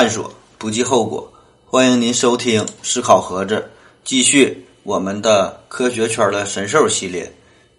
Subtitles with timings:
[0.00, 1.30] 探索，不计后果。
[1.66, 3.56] 欢迎您收听《思考盒子》，
[4.02, 7.30] 继续我们的科学圈的神兽系列。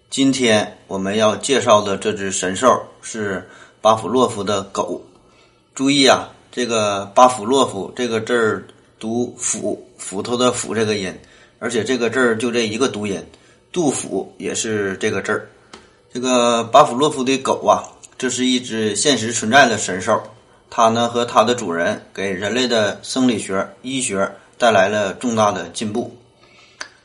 [0.08, 3.44] 今天我们要介绍的这只神兽是
[3.80, 5.04] 巴甫洛夫的狗。
[5.74, 8.68] 注意啊，这个巴甫洛夫这个字儿
[9.00, 11.12] 读“斧”，斧头的“斧”这个音，
[11.58, 13.20] 而且这个字儿就这一个读音。
[13.72, 15.50] 杜甫也是这个字儿。
[16.14, 17.82] 这个巴甫洛夫的狗啊，
[18.16, 20.22] 这是一只现实存在的神兽。
[20.74, 26.16] 它呢和它的主人给人类的生理学、医学带来了重大的进步。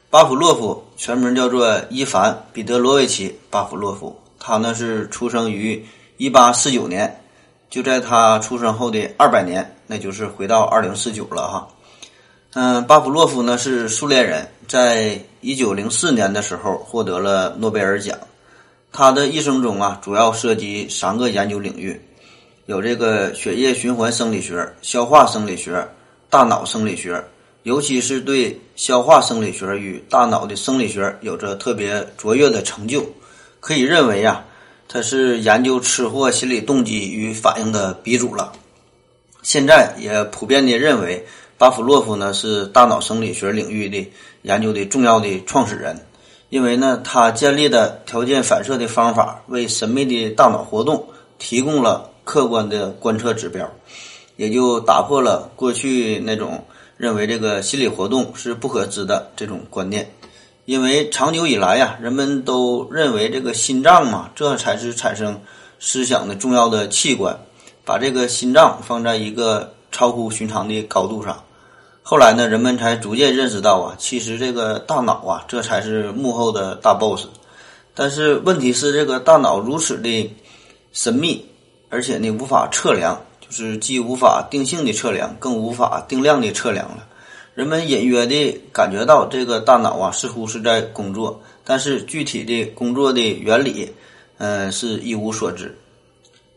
[0.09, 5.85] 巴甫洛夫全名叫做伊凡·彼得罗维奇·巴甫洛夫，他呢是出生于
[6.17, 7.21] 1849年，
[7.69, 11.67] 就在他出生后的二百年，那就是回到2049了哈。
[12.53, 18.17] 嗯，巴甫洛夫呢是苏联人，在1904年的时候获得了诺贝尔奖。
[18.93, 22.01] 他的一生中啊，主要涉及三个研究领域。
[22.67, 25.87] 有这个血液循环生理学、消化生理学、
[26.29, 27.23] 大脑生理学，
[27.63, 33.05] 尤其是对消化生理学与大脑的生理学有着特别卓越的成就。
[33.61, 34.43] 可以认为呀，
[34.89, 38.51] 他是研究吃货心理动机与反应的鼻祖了。
[39.43, 41.25] 现在也普遍的认为，
[41.57, 45.97] 巴甫洛夫呢是大脑生理学领域的研究的重要的创始人，
[46.49, 51.07] 因为呢他建立的条件反射的方法，为神秘的大脑活动
[51.39, 52.11] 提供了。
[52.27, 53.65] 客观的观测指标，
[54.35, 56.65] 也就打破了过去那种
[56.97, 60.11] 认为这个心理活动是不可知的这种观念。
[60.65, 65.39] 因为长久以来呀，人们都认为这个心脏嘛，这才是产生
[65.79, 67.39] 思想的重要的器官，
[67.85, 71.41] 把这个心脏放在一个超乎寻常的高度上。
[72.03, 77.25] 后来呢，人们才逐渐认识到啊，其实这个大脑啊，这才是幕后的大 boss。
[77.95, 80.35] 但是问题是，这个大脑如此的
[80.91, 81.45] 神秘。
[81.89, 87.05] 而且呢，无法测量，就是既无法定性的测量，更无法定量的测量了。
[87.53, 93.91] 人们隐约的感觉到这个大脑啊，似乎是在工作，但是具体的工作的原理，
[94.37, 95.75] 嗯，是一无所知。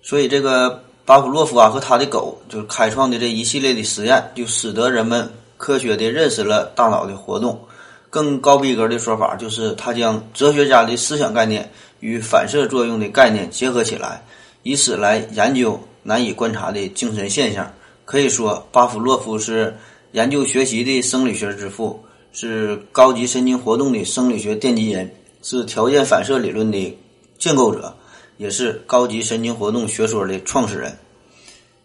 [0.03, 7.59] 所以，这个巴甫洛夫啊和他的狗，就是开创的这一系列的实验，就使得人们科学的认识了大脑的活动。
[8.11, 11.71] 更高逼格的说法，就是他将哲学家的思想概念
[12.01, 14.23] 与反射作用的概念结合起来。
[14.62, 17.72] 以此来研究难以观察的精神现象，
[18.04, 19.75] 可以说巴甫洛夫是
[20.12, 25.10] 研究学习的生理学之父，是高级神经活动的生理学奠基人，
[25.43, 26.99] 是条件反射理论的
[27.38, 27.94] 建构者，
[28.37, 30.97] 也是高级神经活动学说的创始人。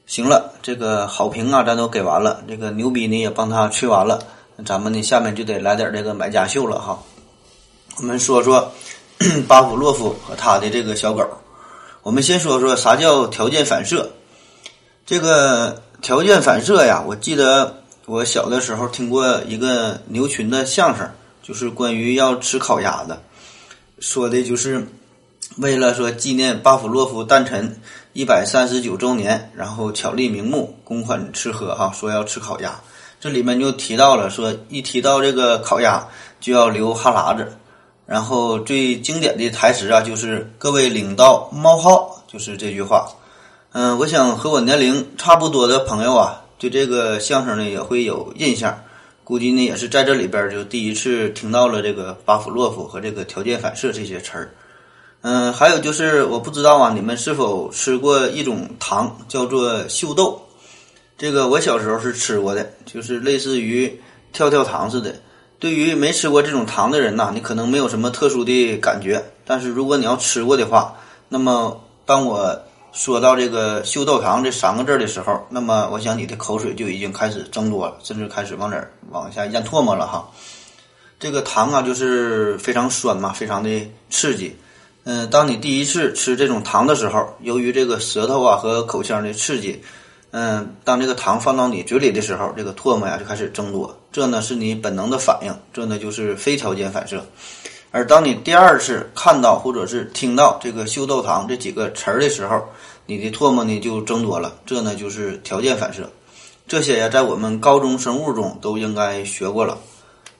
[0.06, 4.22] 行了，这个好评啊，咱都给完了，这个牛逼呢也帮他吹完了，
[4.66, 7.02] 咱们呢下面就得来点这个买家秀了哈。
[7.97, 8.72] 我们说说
[9.47, 11.25] 巴甫洛夫和他的这个小狗。
[12.06, 14.12] 我们先说说啥叫条件反射。
[15.08, 21.10] 这个条件反射呀，我记得我小的时候听过一个牛群的相声，
[21.42, 23.24] 就是关于要吃烤鸭的，
[23.98, 24.88] 说的就是
[25.58, 27.82] 为了说纪念巴甫洛夫诞辰
[28.14, 32.80] 一百三十九周年，然后巧立名目，公款吃喝哈，说要吃烤鸭。
[33.20, 36.08] 这里面就提到了说，一提到这个烤鸭
[36.40, 37.58] 就要流哈喇子。
[38.06, 43.08] 然后最经典的台词啊，就是“各位领导冒号”，就是这句话。
[43.72, 48.80] 嗯，我想和我年龄差不多的朋友啊，对这个相声呢也会有印象。
[49.24, 54.52] 估计呢也是在这里边就第一次听到了这个巴甫洛夫和这个条件反射这些词儿。
[55.22, 60.40] 嗯，还有就是我不知道啊，你们是否吃过一种糖叫做秀豆？
[61.18, 64.00] 这个我小时候是吃过的，就是类似于
[64.32, 65.16] 跳跳糖似的。
[65.58, 69.24] 对于没吃过这种糖的人呐，你可能没有什么特殊的感觉。
[69.46, 70.96] 但是如果你要吃过的话，
[71.29, 80.29] 那么当我说到这个秀豆糖这三个字的时候，那么我想你的口水就已经开始增多了，甚至开始往哪儿往下咽唾沫了哈。
[81.20, 84.56] 这个糖啊，就是非常酸嘛，非常的刺激。
[85.06, 89.82] 嗯，当你第一次吃这种糖的时候，由于这个舌头啊和口腔的刺激。
[90.37, 97.26] 嗯，当这个糖放到你嘴里的时候，这个唾沫呀就开始增多，这呢是你本能的反应，这呢就是非条件反射。
[97.91, 102.61] 而当你第二次看到或者是听到这个秀豆糖这几个词儿的时候，
[103.05, 106.11] 你的唾沫呢就增多了，这呢就是条件反射。
[106.67, 109.78] 这些呀，在我们高中生物中都应该学过了。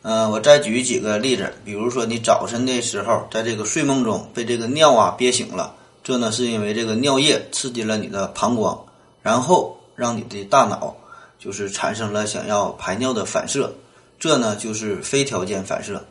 [0.01, 8.77] 嗯，我再举几个例子，比如说你早晨的时候，在这个睡梦中被这个尿啊憋醒了，这呢是因为这个尿液刺激了你的膀胱，
[9.21, 9.71] 然后。
[9.95, 10.95] 让你的大脑
[11.39, 13.74] 就是产生了想要排尿的反射，
[14.19, 16.03] 这呢就是非条件反射。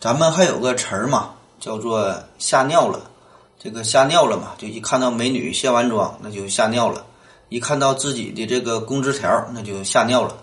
[0.00, 3.10] 咱们还有个词儿嘛，叫做吓尿了。
[3.58, 7.06] 这个吓尿了嘛，就一看到美女卸完妆，那就吓尿了。
[7.48, 10.36] 一看到自己的这个工资条，那就吓尿了。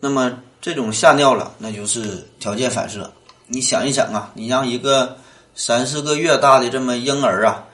[0.00, 3.10] 那么这种吓尿了，那就是条件反射。
[3.46, 5.16] 你想一想啊，你让一个
[5.54, 7.64] 三四个月大的这么婴儿啊，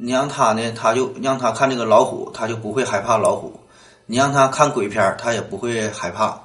[0.00, 3.50] 你让他呢，他就让他看这个老虎，他就不会害怕老虎；
[4.06, 6.40] 你让他看鬼片，他也不会害怕，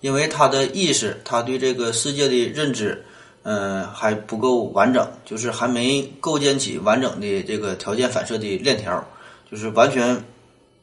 [0.00, 3.04] 因为他的意识，他对这个世界的认知，
[3.44, 9.06] 嗯，还不够完整，就是还没构建起完整的这个条件反射的链条，
[9.48, 10.24] 就是完全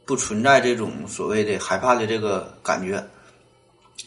[0.06, 3.06] 不存在这种所谓的害怕的这个感觉。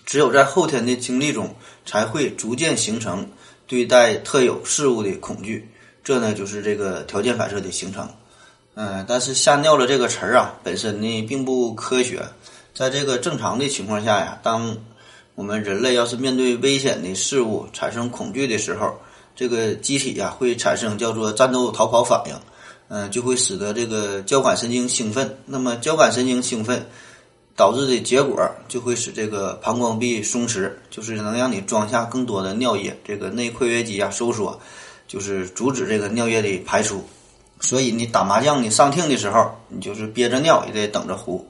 [0.05, 1.55] 只有在后天的经历中，
[1.85, 3.29] 才会逐渐形成
[3.67, 5.69] 对待特有事物的恐惧。
[6.07, 8.07] 这呢，就是这个条件反射的形成。
[8.75, 12.23] 嗯，但是“吓尿了”这个词儿啊，本身呢并不科学。
[12.73, 14.77] 在这个正常的情况下呀，当
[15.35, 18.95] 我们人类要是面对危险的事物产生恐惧的时候，
[19.35, 22.35] 这个机体呀会产生叫做战斗逃跑反应。
[22.87, 25.37] 嗯，就会使得这个交感神经兴奋。
[25.45, 26.85] 那么，交感神经兴奋。
[27.53, 34.61] 导致的结果就会使这个膀胱壁松弛，就是能让你装下更多的尿液，这个内括约肌啊收缩，
[35.07, 37.03] 就是阻止这个尿液的排出。
[37.59, 41.47] 所以你打麻将你上听的时候，你就是憋着尿也得等着胡。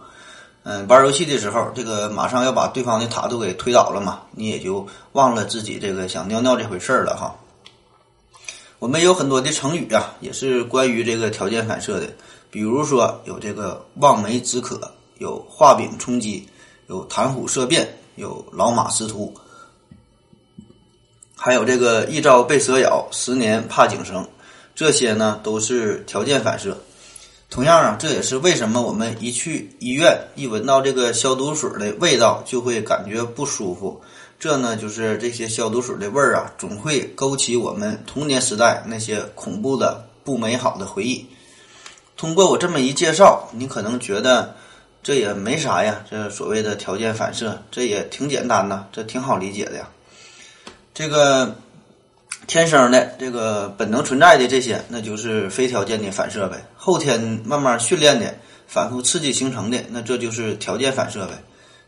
[0.63, 7.35] 嗯，玩游戏的时候，这个马上要把对方的塔都给推倒了嘛，你也就忘了自己这个想尿尿这回事儿了哈。
[8.79, 12.07] 我们有很多的成语啊，也是关于这个条件反射的，
[12.51, 14.79] 比如说有这个望梅止渴。
[15.19, 16.47] 有画饼充饥，
[16.85, 19.33] 有谈虎色变，有老马识途，
[21.47, 24.27] 还有这个一朝被蛇咬，十年怕井绳，
[24.75, 26.77] 这些呢都是条件反射。
[27.49, 34.01] 同样啊，这也是为什么我们一去医院，一闻到这个消毒水的味道就会感觉不舒服。
[34.37, 41.25] 这呢，就是这些消毒水的味儿啊，总会勾起我们童年时代那些恐怖的、不美好的回忆。
[42.17, 44.53] 通过我这么一介绍，你可能觉得。
[45.01, 49.87] 这也没啥呀，这所谓的条件反射，这也挺简单的，这挺好理解的呀。
[50.97, 51.53] 这个
[52.47, 56.67] 天生的、这个本能存在的这些，那就是非条件的反射呗。
[56.75, 58.33] 后天慢慢训练的、
[58.65, 61.33] 反复刺激形成的，那这就是条件反射呗。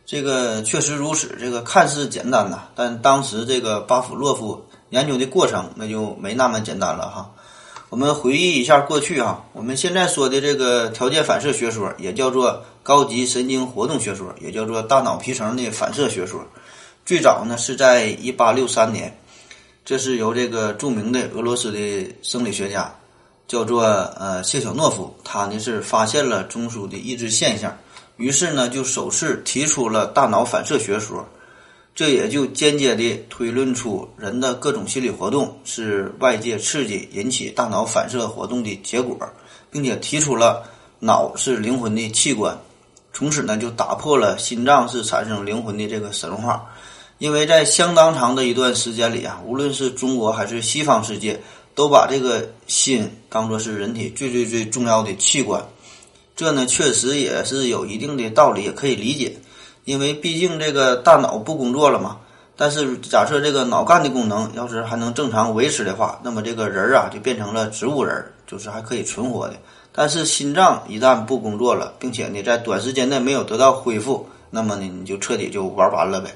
[0.06, 7.32] 这个确实如此，这个看似简单呐，但当时这个巴甫洛夫研究的过程，那就没那么简单了哈。
[7.88, 16.46] 我们回忆一下过去啊，我们现在说的这个条件反射学说，也叫做高级神经活动学说，也叫做大脑皮层的反射学说。
[17.04, 19.16] 最早呢是在一八六三年，
[19.84, 22.94] 这是由这个著名的俄罗斯的生理学家
[23.48, 27.76] 叫做呃谢晓诺夫，他呢是发现了中枢的抑制现象，
[28.16, 31.26] 于是呢就首次提出了大脑反射学说。
[31.92, 39.18] 这也就间接地推论出人的各种心理活动是外界刺激引起大脑反射活动的结果，
[39.70, 40.62] 并且提出了
[41.00, 42.56] 脑是灵魂的器官，
[43.12, 46.64] 从此呢就打破了心脏是产生灵魂的这个神话。
[47.20, 51.38] 因为在相当长的一段时间里啊，无论是中国还是西方世界，
[51.74, 55.62] 都把这个心当作是人体最最最重要的器官。
[56.34, 59.36] 这呢确实也是有一定的道理，也可以理解。
[59.84, 62.16] 因为毕竟这个大脑不工作了嘛，
[62.56, 69.54] 但是假设这个脑干的功能要是还能正常维持的话，那么这个人儿啊就变成了植物人，就是还可以存活的。
[69.92, 76.34] 但是心脏一旦不工作了，并且呢在短时间内没有得到恢复，那么呢你就彻底就玩完了呗。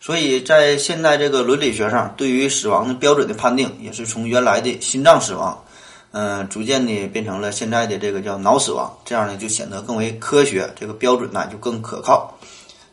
[0.00, 5.64] 所以在现在这个伦理学上，对于死亡的标准的判定，也是从原来的心脏死亡，
[6.12, 12.32] 嗯，逐渐的变成了现在的这个叫脑死亡，这样呢就显得更为科学，这个标准呢就更可靠。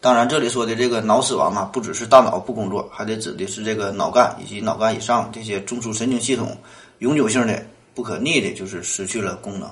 [0.01, 6.57] 当然，这里说的这个脑死亡啊，不只是大脑不工作，还得指的是这个脑干以及脑干以上这些中枢神经系统
[6.99, 9.69] 永久性的、不可逆的，就是失去了功能。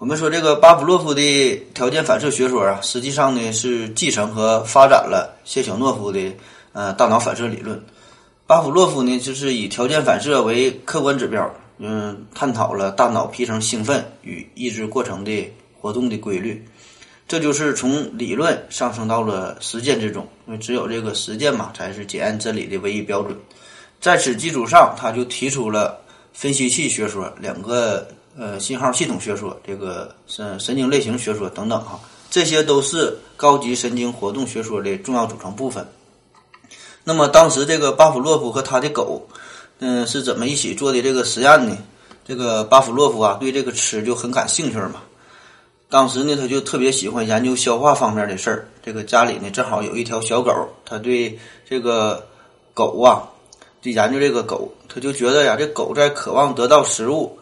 [0.00, 6.18] 我们说这个巴甫洛夫的条件反射学说啊，实际上呢是继承和发展了谢晓诺夫的
[6.72, 7.78] 呃大脑反射理论。
[8.46, 16.66] 巴甫洛夫呢就是以条件反射为客观指标，嗯，探讨了大脑皮层兴奋与抑制过程的活动的规律。
[17.28, 23.36] 这就是从理论上升到了实践之中，因为只有这个实践嘛，才是检验真理的唯一标准。
[24.00, 26.00] 在此基础上，他就提出了
[26.32, 31.98] 分析器学说、两个呃信号系统学说、这个神神经类型学说等等哈，
[32.30, 35.86] 这些都是高级神经活动学说的重要组成部分。
[37.02, 39.26] 那么当时这个巴甫洛夫和他的狗，
[39.78, 41.76] 嗯，是怎么一起做的这个实验呢？
[42.24, 45.02] 这个巴甫洛夫啊，对这个吃就很感兴趣嘛。
[45.88, 48.68] 当时呢，他就特别喜欢研究消化方面的事儿。
[48.80, 50.52] 这个家里呢，正好有一条小狗，
[50.84, 51.36] 他对
[51.68, 52.24] 这个
[52.74, 53.26] 狗啊，
[53.82, 57.36] 就研究这个狗，他就觉得呀，这狗在渴望得到食物，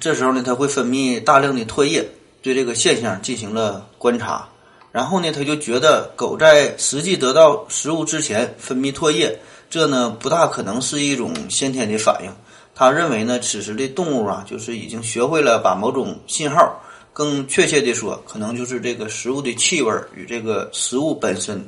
[0.00, 2.06] 这时候呢，它会分泌大量的唾液，
[2.40, 4.48] 对这个现象进行了观察，
[4.92, 12.30] 然后呢，他就觉得狗在实际得到食物之前分泌唾液，这呢不大可能是一种先天的反应。
[12.74, 16.80] 他认为呢，此时的动物啊，就是已经学会了把某种信号，
[17.12, 21.60] 更确切的说，可能就是这个食物的气味与这个食物本身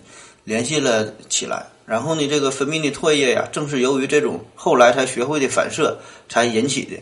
[0.45, 1.67] 联系了起来。
[1.85, 5.99] 然后呢，这个分泌的唾液呀，正是由于这种后来才学会的反射
[6.29, 6.97] 才引起的。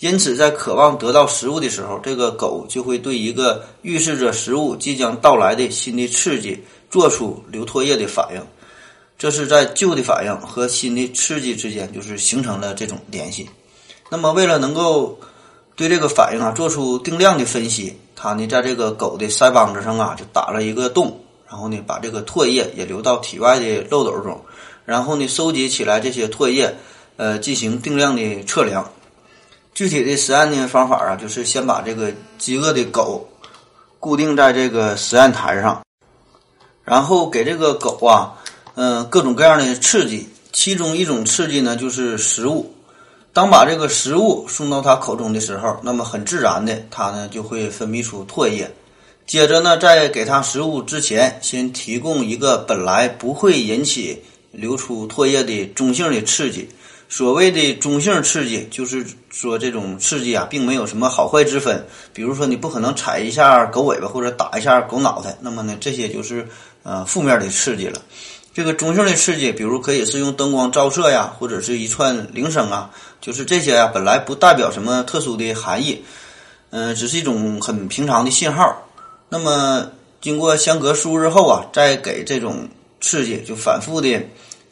[0.00, 6.58] 因此，在渴望得到食物的时候，这个狗就会对一个预示着食物即将到来的新的刺激
[6.90, 8.40] 做出流唾液的反应。
[9.18, 13.48] 这是在旧的反应和新的刺激之间，就是形成了这种联系。
[14.08, 15.18] 那么，为了能够
[15.76, 21.20] 对这个反应啊做出定量的分析，他呢在这个狗的腮帮子上啊就打了一个洞。
[21.46, 24.40] 然后呢，把这个唾液也流到体外的漏斗中，
[24.86, 26.74] 然后呢，收集起来这些唾液，
[27.16, 28.90] 呃，进行定量的测量。
[29.74, 33.28] 具体的实验的方法啊，就是先把这个饥饿的狗
[33.98, 35.82] 固定在这个实验台上，
[36.84, 38.34] 然后给这个狗啊，
[38.74, 40.28] 嗯，各种各样的刺激。
[40.52, 42.74] 其中一种刺激呢，就是食物。
[43.32, 48.68] 当把这个食物送到它口中的时候，那么很自然的，它呢就会分泌出唾液。
[49.24, 56.68] 接着呢，在给它食物之前，先提供一个本来不会引起流出唾液的中性的刺激。
[57.10, 61.84] 所谓的中性刺激，就是说这种刺激啊，并没有什么好坏之分。
[62.14, 66.46] 比如说，你不可能踩一下狗尾巴或者打一下狗脑袋，那么呢，这些就是
[66.84, 68.00] 呃负面的刺激了。
[68.54, 72.88] 这个中性的刺激，比如可以是用灯光照射呀，或者是一串铃声啊，
[73.20, 76.04] 就是这些啊，本来不代表什么特殊的含义，
[76.70, 78.88] 嗯，只是一种很平常的信号。
[79.28, 79.90] 那么，
[80.20, 82.68] 经过相隔数日后啊，再给这种
[83.00, 84.20] 刺激，就反复的，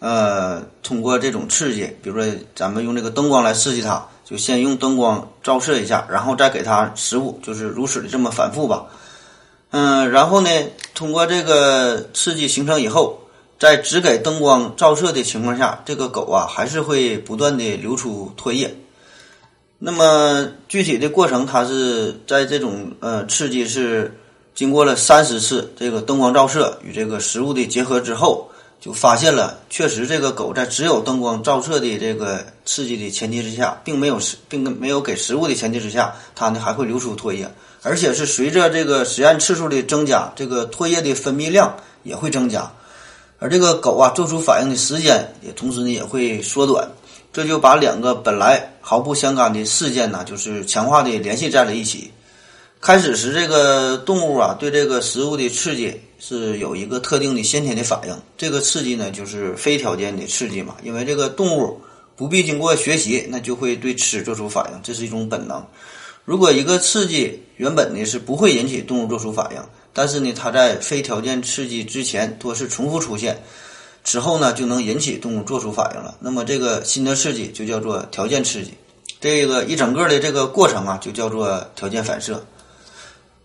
[0.00, 2.24] 呃，通过这种刺激，比如说
[2.54, 8.86] 咱们用这个灯光来刺激它，就先用灯光照射一下，然后再给它食物，就是如此的这么反复吧。
[9.70, 10.50] 嗯，然后呢，
[10.94, 13.20] 通过这个刺激形成以后，
[13.58, 18.74] 在只给灯光照射的情况下，这个狗啊还是会不断的流出唾液。
[19.78, 24.12] 那么具体的过程，它是在这种呃刺激是。
[24.54, 37.50] 经过了三十次这个灯光照射与这个食物的结合之后，就发现了，确实这个狗在只有灯光照射的这个刺激的前提之下，并没有食，并没有给食物的前提之下，它呢还会流出唾液，
[37.82, 42.70] 而且是随着这个实验次数的增加，这个唾液的分泌量也会增加，
[43.40, 46.88] 而这个狗啊做出反应的时间也同时呢也会缩短，
[47.32, 52.12] 这就把两个本来毫不相干的事件呢，就是强化的联系在了一起。
[52.80, 58.16] 开始时，这个动物啊，对这个食物的刺激是有一个特定的先天的反应。
[58.36, 60.76] 这个刺激呢，就是非条件的刺激嘛。
[60.84, 61.80] 因为这个动物
[62.14, 65.66] 不必经过学习，那就会对吃做出反应，这是一种本能。
[66.24, 73.42] 如果一个刺激原本呢是不会引起动物做出反应，但是呢，它在非条件刺激之前多次重复出现，
[74.04, 76.16] 之后呢就能引起动物做出反应了。
[76.20, 78.72] 那么这个新的刺激就叫做条件刺激。
[79.20, 82.46] 这个一整个的这个过程啊，就叫做条件反射。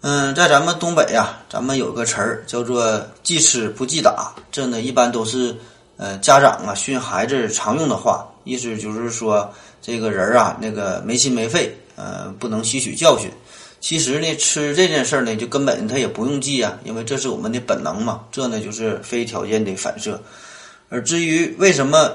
[0.06, 5.56] 嗯，在咱们东北呀，咱们有个词儿叫做“记吃不记打”，这呢一般都是
[5.96, 9.50] 呃家长啊训孩子常用的话，意思就是说
[9.82, 13.32] 这个人啊那个没心没肺，呃不能吸取教训。
[13.80, 18.26] 其实呢，吃这件事儿呢，就根本他也不用记啊，因为这是我们的本能嘛。
[18.30, 20.22] 这呢就是非条件的反射。
[20.90, 22.12] 而至于为什么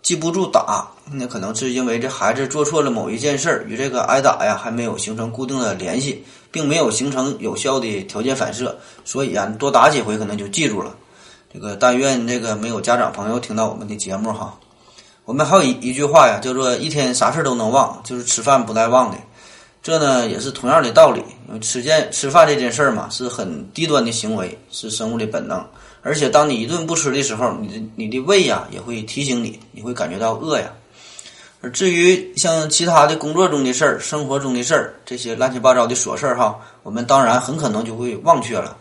[0.00, 6.24] 记不住打，那可能是因为这孩子做错了某一件事儿，与这个挨打呀还没有形成固定的联系。
[6.56, 10.96] 并没有形成有效的条件反射，所以啊，多打几回可能就记住了。
[11.52, 14.58] 这个但愿这个没有家长朋友听到我们的节目哈。
[15.26, 19.18] 我们还有一一句话呀，叫做“一天啥事儿都能忘，就是吃饭不带忘的”。
[19.82, 21.22] 这呢也是同样的道理。
[21.46, 25.62] 因为吃件吃饭这件事儿嘛，是很低端的行为，是生物的本能。
[26.00, 30.72] 而且当你一顿不吃的时候，你的你的胃呀也会提醒你，你会感觉到饿呀。
[31.62, 38.76] 而至于像其他的工作中的事儿、生活中的事儿，这些乱七八糟的琐事儿哈，我们当然很可能就会忘却了。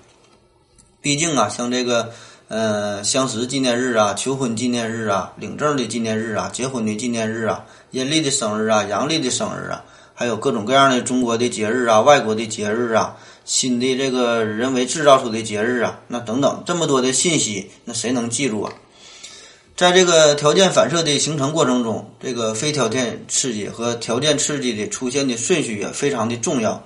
[1.01, 2.12] 毕竟啊，像这个，
[2.48, 13.15] 呃，相识纪念日啊、求婚纪念日啊、领证的纪念日啊、结婚的纪念日啊、阴历的生日啊、阳历的生日啊，还有各种各样的中国的节日啊、外国的节日啊、
[13.46, 18.74] 新的这个人为制造出的节日啊，那等等这么多的信息，那谁能记住啊？
[19.75, 26.82] 在这个条件反射的形成过程中，这个非条件刺激和条件刺激的出现的顺序也非常的重要。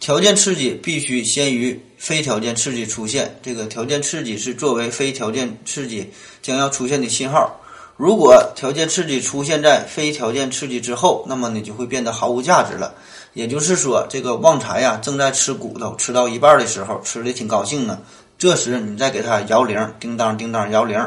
[0.00, 6.10] 条件刺激必须先于非条件刺激出现，这个条件刺激是作为非条件刺激
[6.42, 7.58] 将要出现的信号。
[7.96, 12.92] 如果条件刺激出现在非条件刺激之后，那么你就会变得毫无价值了。
[13.32, 17.98] 也就是说，这个旺财呀正在吃骨头，吃到一半的时候，吃的挺高兴呢。
[18.36, 21.00] 这时你再给他摇铃，叮当叮当摇铃，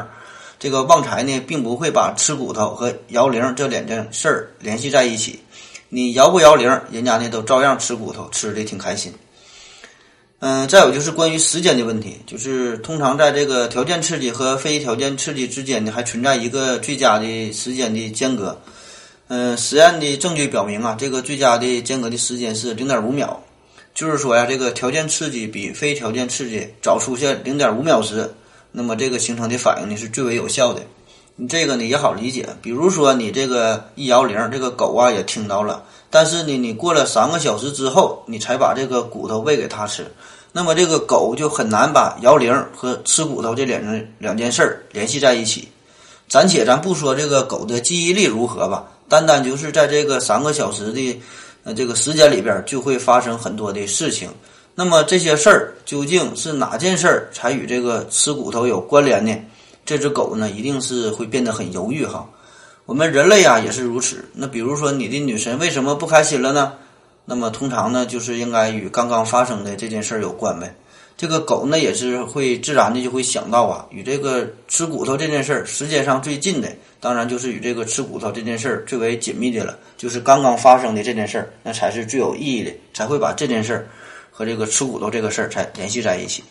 [0.58, 5.38] 这个旺财呢并不会把吃骨头和摇铃这两件事儿联系在一起。
[5.88, 9.12] 你摇不摇铃，人家呢都照样吃骨头，吃的挺开心。
[10.40, 18.60] 嗯，再有就是关于时间的问题，就是通常在这个条件刺激和非条件刺激之间呢，还存在一个最佳的时间的间隔。
[19.28, 23.42] 嗯，实验的证据表明啊，这个最佳的间隔的时间是零点五秒，
[23.94, 28.32] 就是说呀，这个条件刺激比非条件刺激早出现零点五秒时，
[28.72, 30.82] 那么这个形成的反应呢是最为有效的。
[31.36, 35.84] 你这个呢也好理解，比如说你这个一摇铃，这个狗啊也听到了。
[36.10, 40.10] 但是呢，你过了三个小时之后，你才把这个骨头喂给它吃，
[40.52, 45.68] 那么这个狗就很难把摇铃和吃骨头这两两件事儿联系在一起。
[46.28, 51.20] 暂且咱不说这个狗的记忆力如何吧，单单就是在这个三个小时的
[51.64, 54.28] 呃这个时间里边，就会发生很多的事情。
[54.80, 59.36] 那么这些事儿究竟是哪件事儿才与这个吃骨头有关联呢？
[59.84, 62.24] 这只狗呢，一定是会变得很犹豫哈。
[62.86, 64.24] 我们人类啊也是如此。
[64.32, 66.74] 那比如说你的女神为什么不开心了呢？
[67.24, 70.72] 那么通常呢就是应该与刚刚发生的这件事儿有关呗。
[71.16, 76.68] 这个狗呢也是会自然的就会想到啊，与这个吃骨头这件事儿时间上最近的，
[77.00, 83.88] 当然就是与这个吃骨头这件事儿最为紧密的了，就是刚刚发生的这件事儿，那才是最有意义的，才会把这件事儿
[84.38, 86.44] 和这个吃骨头这个事儿才联系在一起。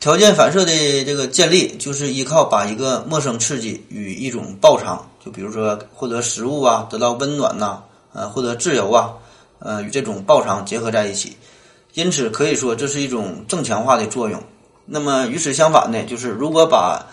[0.00, 0.72] 条件反射的
[1.04, 7.82] 这个建立，就是依靠把一个陌生刺激与一种报偿，就比如说获得食物啊，得到温暖呐，
[8.14, 9.12] 呃，获得自由啊，
[9.58, 11.36] 呃，与这种报偿结合在一起。
[11.92, 14.42] 因此可以说这是一种正强化的作用。
[14.86, 17.04] 那么与此相反呢，就是如果把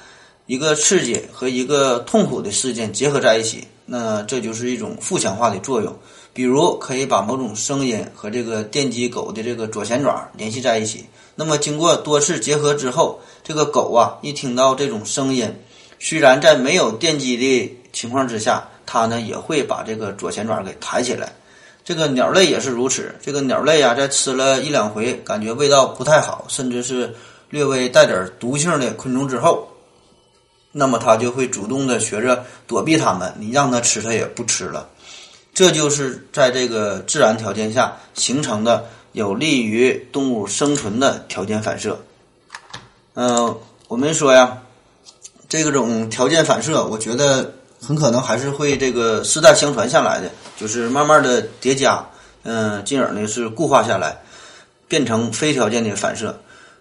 [0.45, 5.93] 一个刺激和一个痛苦的事件结合在一起，那这就是一种负强化的作用。
[6.36, 11.06] 比如可以把某种声音和这个电击狗的这个左前爪联系在一起。
[11.34, 15.50] 那么经过多次结合之后，这个狗啊一听到这种声音，
[15.98, 21.32] 虽然在没有电击的情况之下，它呢也会把这个左前爪给抬起来。
[21.86, 23.15] 这个鸟类也是如此。
[23.21, 27.15] 这个鸟类啊，在吃了一两回感觉味道不太好，甚至是
[27.50, 29.65] 略微带点毒性的昆虫之后，
[30.74, 33.34] 那么它就会主动的学着躲避它们。
[33.39, 34.89] 你让它吃，它也不吃了。
[35.56, 38.86] 这就是在这个自然条件下形成的。
[39.15, 41.98] 有利于动物生存的条件反射。
[43.13, 44.58] 嗯，我们说呀，
[45.48, 52.06] 这种条件反射，我觉得很可能还是会这个世代相传下来的，就是慢慢的叠加，
[52.44, 54.18] 嗯，进而呢是固化下来，
[54.89, 56.38] 变成非条件的反射。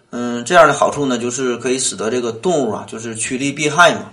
[0.09, 4.11] 嗯，这样的好处呢，就是可以使得这个动物啊，就是趋利避害嘛，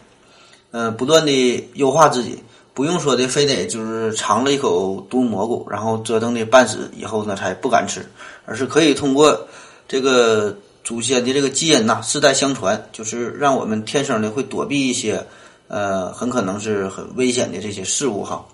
[0.70, 2.40] 嗯，不断的优化自己。
[2.74, 8.06] 不用说的，非得就是尝了一口毒蘑菇，然后折腾的半死以后呢，才不敢吃，
[8.46, 9.46] 而是可以通过
[9.86, 15.22] 这个祖先的这个基因呐，世代相传，就是让我们天生的会躲避一些，
[15.68, 18.44] 呃，很可能是很危险的这些事物哈。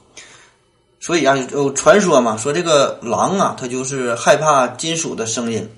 [0.98, 5.68] 所以啊，有传说嘛，说这个狼啊，它就是害怕金属的声音，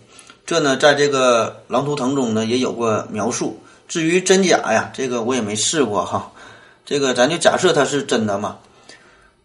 [0.46, 3.60] 这呢，在这个狼图腾中呢也有过描述。
[3.86, 6.32] 至于真假呀，这个我也没试过哈。
[6.84, 8.58] 这个咱就假设它是真的嘛，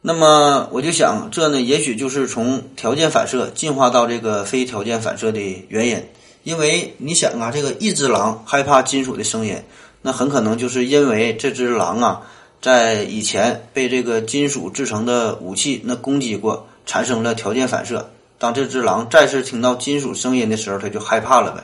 [0.02, 6.04] 那么我就想，这呢也许就是从条件反射进化到这个非条件反射的原因。
[6.44, 9.58] 因为你想啊，这个一只狼害怕金属的声音，
[10.04, 12.22] 那很可能就是因为这只狼啊，
[12.62, 18.12] 在以前被这个金属制成的武器那攻击过，产生了条件反射。
[18.38, 21.64] 当这只狼再次听到金属声音的时候，它就害怕了呗。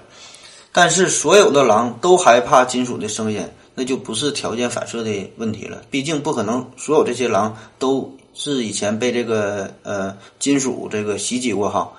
[0.71, 3.47] 但是所有的狼都害怕金属的声音。
[3.73, 11.91] 那就不是条件反射的问题了，毕竟不可能所有这些狼都是以前被这个呃金属这个袭击过哈，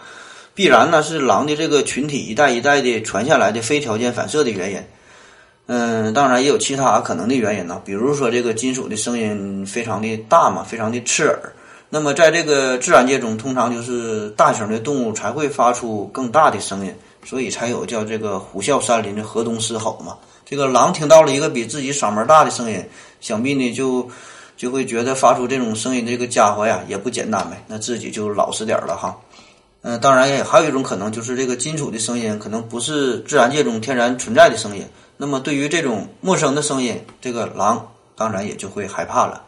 [0.55, 4.83] 必然呢是狼的这个群体一代一代的传下来的非条件反射的原因。
[5.67, 11.39] 嗯，当然也有其他可能的原因呢，比如说这个金属的声音非常的大嘛，非常的刺耳。
[11.89, 20.17] 那么在这个自然界中，通常就是大型的动物才会发出更大的声音，所以才有叫这个虎啸山林的河东狮吼嘛。
[20.53, 22.85] 这个狼听到了一个比自己嗓门大的声音，
[23.23, 24.07] 想必呢就
[24.55, 29.19] 就会觉得发出这种声音的这个家伙呀也不简单呗，那自己就老实点了哈。
[29.81, 34.85] 嗯，当然也还有一种可能，就是这个金属的声音可能不是自然界中天然存在的声音。
[35.17, 39.43] 那么对于这种陌生的声音，这个狼当然也就会害怕了。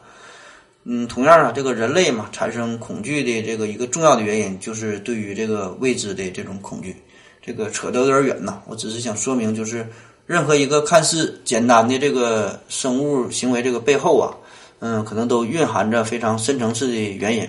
[0.84, 6.96] 嗯，同样啊，这个人类嘛，产生恐惧的这个一个重要的原因，就是对于这个未知的这种恐惧。
[7.42, 9.86] 这个扯得有点远呐，我只是想说明就是。
[10.26, 14.34] 任何一个看似简单的这个生物行为，这个背后啊，
[14.80, 17.48] 嗯，可能都蕴含着非常深层次的原因。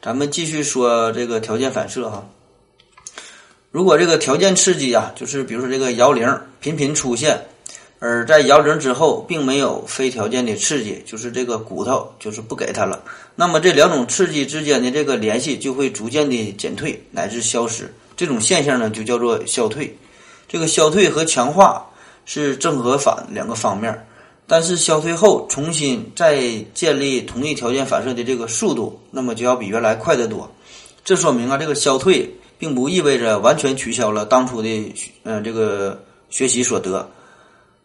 [0.00, 2.28] 咱们继续说这个条件反射哈。
[3.70, 7.38] 如果这个条件刺激啊，就是比如说这个摇铃频频出现。
[8.00, 13.02] 而在摇铃之后，并没有非条件的刺激，就是这个骨头就是不给它了。
[13.34, 17.92] 那么这两种刺激之间的这个联系就会逐渐的减退乃至消失。
[18.16, 19.98] 这种现象呢，就叫做消退。
[20.46, 21.87] 这个消退和强化
[22.28, 24.06] 是正和反两个方面，
[24.46, 26.42] 但是消退后重新再
[26.74, 30.46] 建立同一条件反射的这个速度，那么就要比原来快得多。
[31.02, 34.68] 这说明啊，这个消退并不意味着完全取消了当初的
[35.22, 37.08] 嗯这个学习所得。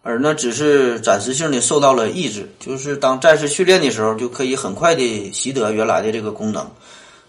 [0.02, 6.70] 而呢，只是暂时性的受到了抑制，就是当再次训练的时候，就可以很快的习得原来的这个功能。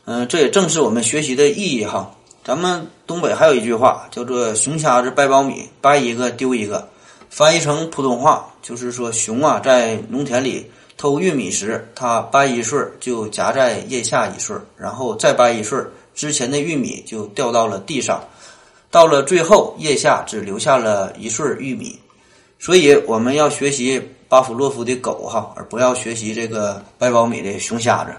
[0.06, 2.12] 嗯，这也正是我们学习的意义哈。
[2.42, 6.86] 咱们东北还有一句话叫做“熊瞎子掰苞米，掰一个丢一个”，
[7.34, 15.76] 翻译成普通话就是说，熊啊在农田里偷玉米时，它掰一穗就夹在腋下一穗然后再掰一穗
[16.14, 18.22] 之前的玉米就掉到了地上，
[18.88, 21.98] 到了最后腋下只留下了一穗玉米。
[22.60, 28.12] 所以我们要学习巴甫洛夫的狗哈，而不要学习这个掰苞米的熊瞎子。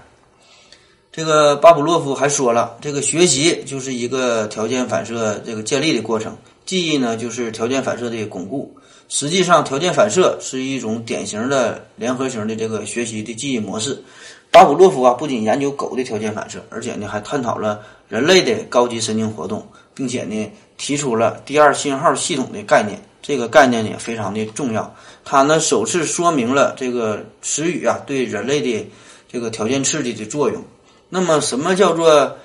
[1.10, 8.76] 这个巴甫洛夫还说了，这个学习就是一个条件反射这个建立的过程，记忆呢就是条件反射的巩固。
[9.08, 14.02] 实际上，条件反射是一种典型的联合型的这个学习的记忆模式。
[14.50, 23.00] 巴甫洛夫啊，不仅研究狗的条件反射，而且呢还探讨了人类的高级神经活动，并且呢提出了第二信号系统的概念。
[23.22, 28.88] 这个概念呢非常的重要，它呢首次说明了这个词语啊对人类的
[29.30, 30.62] 这个条件刺激的作用。
[31.08, 32.36] 那么什么叫做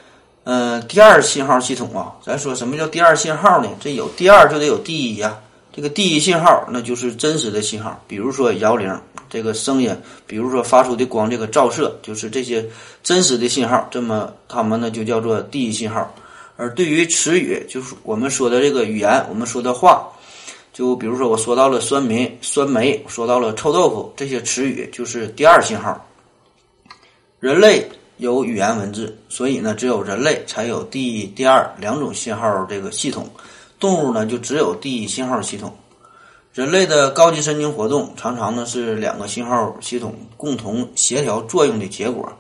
[0.44, 2.14] 呃第二信号系统啊？
[2.24, 3.70] 咱说什么叫第二信号呢？
[3.80, 5.40] 这有第二就得有第一呀。
[5.74, 8.94] 这个第一信号那就是真实的信号，比如说摇铃
[9.30, 9.96] 这个声音，
[10.28, 12.66] 比如说发出的光这个照射，就是这些
[13.02, 13.88] 真实的信号。
[13.90, 16.14] 这么它们呢就叫做第一信号。
[16.58, 20.08] 而对于词语，就是我们说的这个语言，我们说的话。
[20.74, 26.08] 就比如说，我说到了酸梅，酸梅，说到了臭豆腐，这些词语就是第二信号。
[27.42, 27.86] 人类
[28.18, 33.30] 有语言文字，所以呢，只有人类才有第一、第二两种信号这个系统。
[33.82, 35.76] 动物呢，就只有第一信号系统。
[36.54, 42.32] 人类的高级神经活动常常呢是两个信号系统共同协调作用的结果，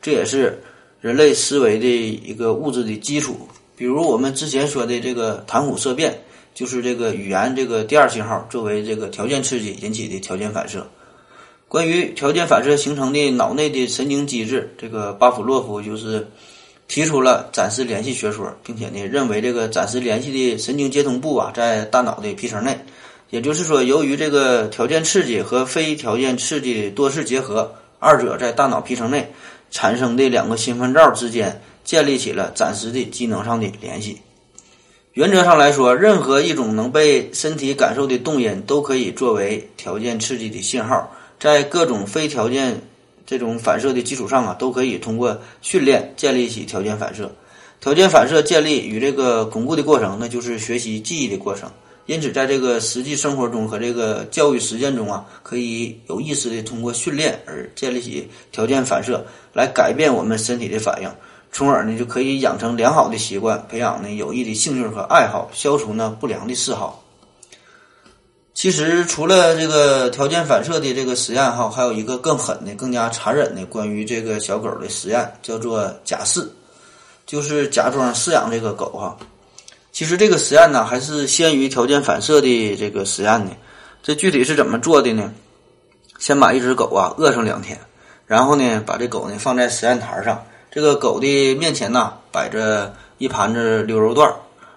[0.00, 0.62] 这也是
[1.02, 3.36] 人类思维的一个物质的基础。
[3.76, 6.18] 比如我们之前说的这个谈虎色变。
[6.54, 10.86] 就是这个语言这个第二信号作为这个条件刺激引起的条件反射。
[11.66, 16.28] 关于条件反射形成的脑内的神经机制，这个巴甫洛夫就是
[16.86, 22.78] 提出了暂时联系学说，并且呢认为这个暂时联系的神经接通部啊在大脑的皮层内。
[23.30, 29.32] 也就是说，由于这个条件刺激和非条件刺激多次结合，二者在大脑皮层内
[29.70, 34.20] 产生的两个兴奋灶之间建立起了暂时的机能上的联系。
[35.14, 42.82] 原则上来说，任何一种能被身体感受的动因都可以作为条件刺激的信号，在各种非条件
[43.26, 47.30] 这种反射的基础上啊，都可以通过训练建立起条件反射。
[47.80, 51.70] 条件反射建立与这个巩固的过程，那就是学习记忆的过程。
[52.06, 61.10] 因此，在这个实际生活中和这个教育实践中啊，可以有意识的通过训练而建立起条件反射，来改变我们身体的反应。
[61.52, 67.03] 从而呢，就可以养成良好的习惯，培养呢有益的兴趣和爱好，消除呢不良的嗜好。
[68.54, 76.46] 其实，除了这个条件反射的这个实验哈，还有一个更狠的、更加残忍的关于这个小狗的实验，叫做假饲，
[77.26, 79.16] 就是假装饲养这个狗哈。
[79.90, 83.50] 其实这个实验呢，还是先于条件反射的这个实验呢。
[84.04, 85.32] 这具体是怎么做的呢？
[86.20, 87.78] 先把一只狗啊饿上两天，
[88.24, 90.40] 然后呢，把这狗呢放在实验台上。
[90.70, 94.36] 这个狗的面前呢，摆着一盘子溜肉段儿，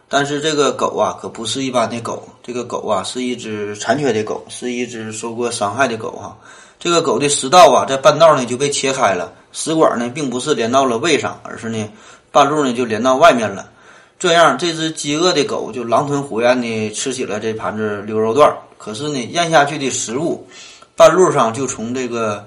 [0.09, 6.37] 但是这个狗啊，可不是一般的狗，这个狗啊，是一只残缺的狗，是一只受过伤害的狗哈。
[6.79, 11.89] 这个狗的食道啊，在半道呢就被切开了，食管呢，并不是连到了胃上，而是呢，
[12.31, 13.69] 半路呢就连到外面了。
[14.17, 20.47] 这样，这只饥饿的狗就狼吞虎咽地吃起了这盘子溜肉段，可是呢，咽下去的食物，
[20.95, 22.45] 半路上就从这个。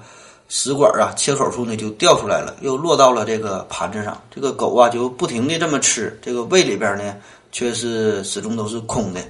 [0.53, 4.21] 食管啊，切口处呢就掉出来了，又落到了这个盘子上。
[4.29, 7.15] 这个狗啊就不停地这么吃，这个胃里边呢
[7.51, 9.21] 却是始终都是空的。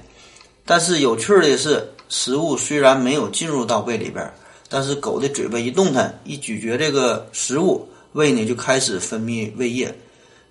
[0.64, 4.32] 但是有趣的是，食物虽然没有进入到胃里边，
[4.68, 9.92] 但是狗的嘴巴一动弹，一咀嚼这个食物，胃呢就开始分泌胃液。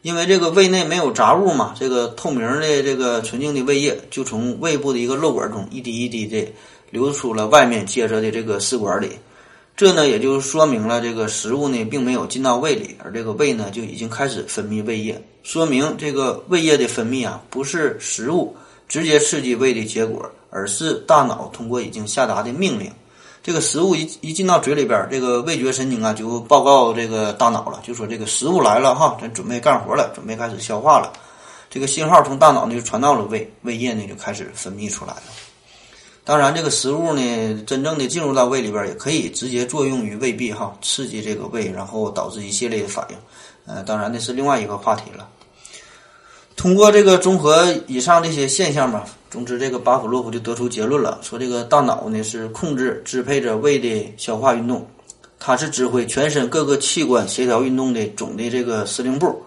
[0.01, 6.51] 因为这个胃内没有杂物嘛，这个透明的这个纯净的胃液就从胃部的一个瘘管中一滴一滴的
[6.89, 9.11] 流出了外面接着的这个食管里。
[9.81, 18.55] 这呢，也就说明了这个食物呢并没有进到胃里，而这个胃呢就已经开始分泌胃液，说明这个胃液的分泌啊不是食物
[18.87, 22.91] 直接刺激胃的结果，而是大脑通过已经下达的命令。
[23.41, 31.11] 这个食物一一进到嘴里边，这个味觉神经啊就报告这个大脑了，就说这个食物来了哈，咱准备干活了，准备开始消化了。
[31.71, 35.23] 这个信号从大脑呢就传到了胃，胃液呢就开始分泌出来了。
[36.23, 43.15] 当然，这个食物呢，真正的进入到胃里边，也可以直接作用于胃壁哈，刺激这个胃，然后导致一系列的反应。
[43.65, 45.27] 呃，当然那是另外一个话题了。
[46.55, 54.87] 通过这个综合以上这些现象吧，总之这个巴甫洛夫就得出结论了，说这个大脑呢是控制支配着胃的消化运动，
[55.39, 59.41] 它是指挥全身各个器官协调运动的总的这个司令部。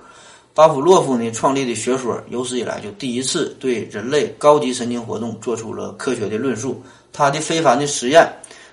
[0.54, 6.80] 巴甫洛夫呢创立的学说，有史以来就第一次对人类高级神经活动做出了科学的论述。
[7.12, 8.24] 他的非凡的实验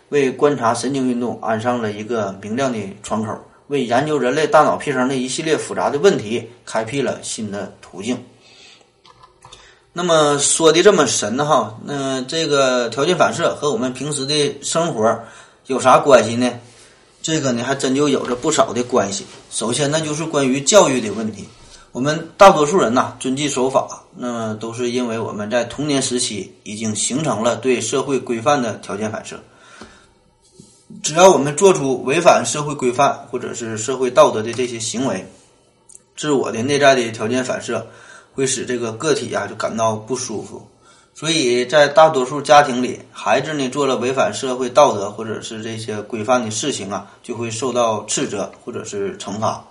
[0.09, 3.35] 为观察神经运动安上了一个明亮的窗口，
[3.67, 8.23] 为研究人类大脑皮层的一系列复杂的问题开辟了新的途径。
[9.91, 15.19] 那么说的这么神哈，那这个条件反射和我们平时的生活
[15.65, 16.51] 有啥关系呢？
[17.23, 19.25] 这个呢还真就有着不少的关系。
[19.49, 21.47] 首先，那就是关于教育的问题。
[21.91, 29.37] 我们大多数人呐，遵纪守法，那么都是因为我们在童年时期已经形成了对社会规范的条件反射。
[31.03, 35.25] 只要我们做出违反社会规范或者是社会道德的这些行为，
[36.15, 37.85] 自我的内在的条件反射
[38.33, 40.65] 会使这个个体啊就感到不舒服。
[41.13, 49.61] 所以在大多数家庭里，孩子呢做了违反社会道德或者是这些规范的事情啊，就会受到斥责或者是惩罚。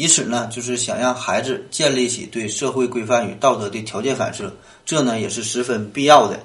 [0.00, 4.50] 以此呢，就是想让孩子建立起对社会规范与道德的条件反射，
[4.86, 6.40] 这呢也是十分必要的。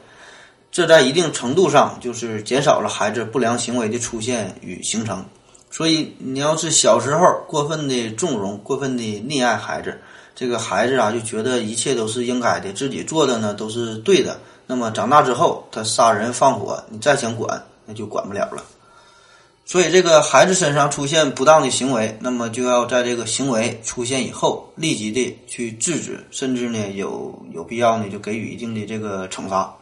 [0.74, 5.24] 这在一定程度上就是减少了孩子不良行为的出现与形成。
[5.72, 9.98] 所以，你要是小时候过分的纵容、过分的溺爱孩子，
[10.36, 14.38] 这个孩子啊就觉得一切都是应该的，自己做的呢都是对的。
[14.68, 18.62] 那么长大之后，他杀人放火，你再想管，那就管不了了。
[19.68, 29.76] 所以，这个孩子身上出现不当的行为，那么就要在这个行为出现以后，立即的去制止，甚至呢有有必要呢就给予一定的这个惩罚，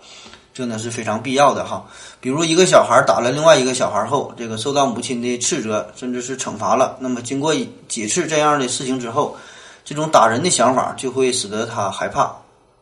[0.53, 1.85] 这呢是非常必要的哈。
[2.21, 7.53] 比如一个小孩打了另外一个小孩后，这个受到母亲的斥责，甚至是惩罚了，那么经过
[7.89, 9.35] 几次这样的事情之后，
[9.83, 12.33] 这种打人的想法就会使得他害怕，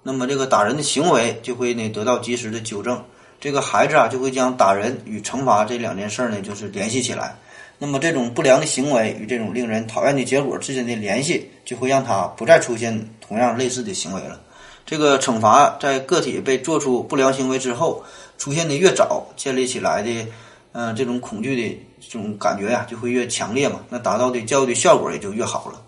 [0.03, 3.03] 那么这个打人的行为就会呢得到及时的纠正。
[3.41, 7.35] 这个孩子啊，就会将打人与惩罚这两件事儿呢，就是联系起来。
[7.79, 14.39] 那么，这种不良的行为与这种令人讨厌的结果之间的联系，就会让他不再出现同样类似的行为了。
[14.85, 18.03] 这个惩罚在个体被做出不良行为之后
[18.37, 20.27] 出现的越早，建立起来的，
[20.73, 23.79] 嗯，这种恐惧的这种感觉呀，就会越强烈嘛。
[23.89, 25.81] 那达到的教育的效果也就越好了。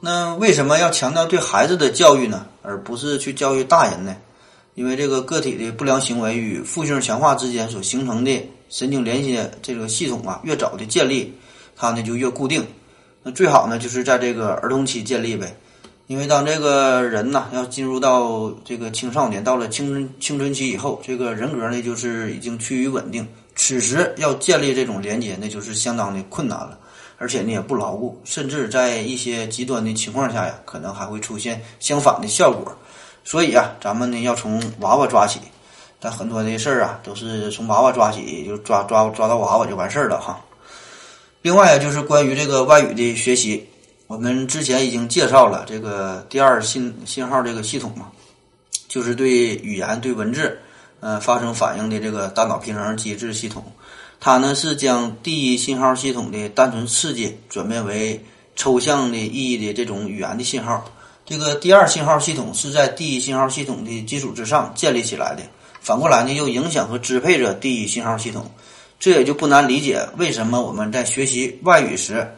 [0.00, 4.16] 那为什么要强调对孩子的教育呢，而不是去教育大人呢？
[4.74, 11.32] 因为这个个体的不良行为与负性强化之间所形成的神经联系这个系统啊，越早的建立，
[11.76, 12.64] 它呢就越固定。
[13.22, 15.56] 那最好呢就是在这个儿童期建立呗。
[16.06, 23.26] 因为当这个人呢要进入到这个青少年，到了青春青春期以后，这个人格呢就是已经趋于稳定。
[23.56, 26.78] 此时要建立这种连接，那就是相当的困难了，
[27.16, 32.76] 而且呢也不牢固，甚至在一些极端的情况下呀，可能还会出现相反的效果。
[33.24, 35.40] 所以啊，咱们呢要从娃娃抓起，
[35.98, 40.38] 但很多的事儿啊都是从娃娃抓起，就抓抓抓到娃娃就完事儿了哈。
[41.40, 43.66] 另外啊，就是关于这个外语的学习，
[44.06, 48.12] 我们之前已经介绍了这个第二信信号这个系统嘛，
[48.88, 50.58] 就是对语言对文字
[51.00, 53.64] 嗯发生反应的这个大脑皮层机制系统，
[54.20, 58.22] 它呢是将第一信号系统的单纯刺激转变为
[58.54, 60.84] 抽象的意义的这种语言的信号。
[61.26, 65.42] 这个第二信号系统是在第一信号系统的基础之上建立起来的，
[65.80, 68.44] 反过来呢又影响和支配着第一信号系统，
[68.98, 72.30] 这也就不难理解为什么我们在学习外语时，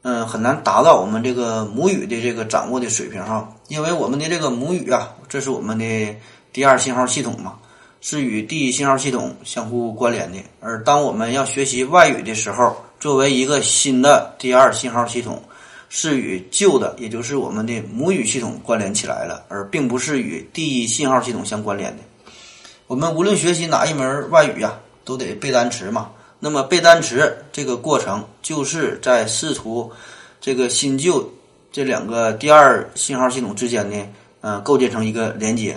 [0.00, 6.16] 嗯，很难达到我们这个母语的这个掌握的水平哈，因为我们的这个母语啊，这是我们的
[6.50, 7.58] 第二信号系统嘛，
[8.00, 15.42] 是与第一信号系统相互关联的，而当我们要学习外语的时候，作为一个新的第二信号系统。
[15.88, 22.02] 是与旧的，也就是我们的母语系统关联起来了，而并不是与第一信号系统相关联的。
[22.86, 26.10] 我们无论学习哪一门外语呀，都得背单词嘛。
[26.40, 29.90] 那么背单词这个过程，就是在试图
[30.40, 31.32] 这个新旧
[31.72, 34.08] 这两个第二信号系统之间呢，
[34.42, 35.76] 嗯，构建成一个连接。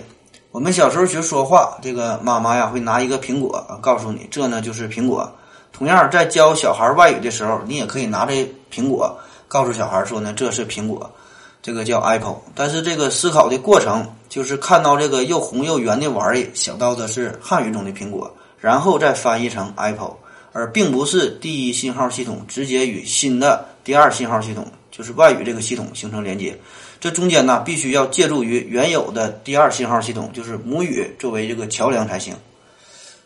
[0.52, 5.30] 我们小时候学说话，这个妈妈呀会拿一个苹果告诉你，这呢就是苹果。
[5.72, 9.18] 同样，在教小孩外语的时候，你也可以拿这苹果
[9.52, 11.12] 告诉小孩说呢，这是苹果，
[11.60, 12.36] 这个叫 apple。
[12.54, 20.16] 但是这个思考的过程，就是看到这个又红又圆的玩意，想到的是汉语中的苹果，然后再翻译成 apple，
[20.54, 26.58] 而并不是第一信号系统直接与新的第二信号系统，就是外语这个系统形成连接。
[26.98, 32.34] 这中间呢，必须要借助于原有的第二信号系统，就是母语作为这个桥梁才行。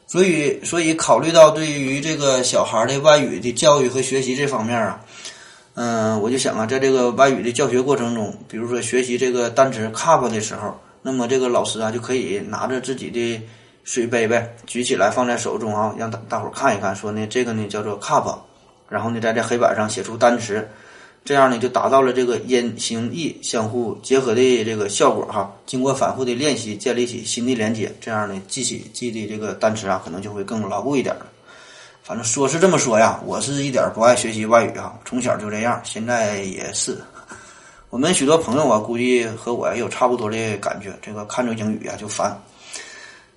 [0.08, 5.00] 所以，所以考虑到对于这个小孩的外语的教育和学习这方面啊，
[5.76, 13.42] 嗯，我就想啊，在这个外语的教学过程中，比如说学习这个单词 cup 的时候，那么这个老师啊就可以拿着自己的
[13.84, 18.38] 水杯呗，举起来放在手中啊，让大大伙儿看一看，说呢这个呢叫做 cup，
[18.88, 20.66] 然后呢在这黑板上写出单词。
[21.26, 25.52] 这样呢，就达到了这个音、形、意相互结合的这个效果哈。
[25.66, 31.26] 经过反复的练习，建立起新的连接，这样呢，记起记的这个单词啊，可能就会更牢固一点了。
[32.06, 36.96] 反正说是这么说呀，我是一点不爱学习外语啊，从小就这样，现在也是。
[37.90, 42.40] 我们许多朋友啊，估计和我也有差不多的感觉，这个看着英语啊就烦。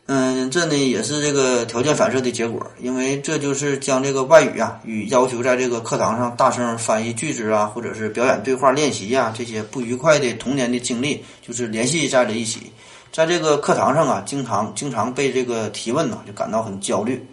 [0.05, 12.71] 嗯，这呢也是这个条件反射的结果，因为这就是将这个外语啊与要求在这个课堂上大声翻译句子啊，或者是表演对话练习呀这些不愉快的童年的经历，就是联系在了一起。
[13.11, 17.25] 在这个课堂上啊，经常经常被这个提问呢，就感到很焦虑。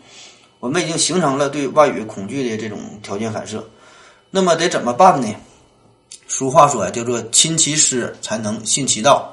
[0.66, 3.64] 我们已经形成了对外语恐惧的这种条件反射，
[4.32, 5.32] 那么得怎么办呢？
[6.26, 9.32] 俗话说呀，叫做亲其师才能信其道。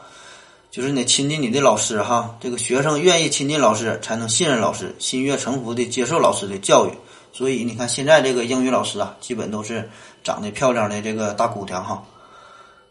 [0.69, 6.91] 就是你亲近你的老师哈，这个学生愿意亲近老师，才能信任老师，心悦诚服的接受老师的教育。
[7.31, 9.89] 所以你看，现在这个英语老师啊，基本都是
[10.23, 12.05] 长得漂亮的这个大姑娘哈。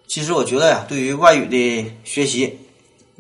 [0.09, 2.59] 其实我觉得呀，对于外语的学习，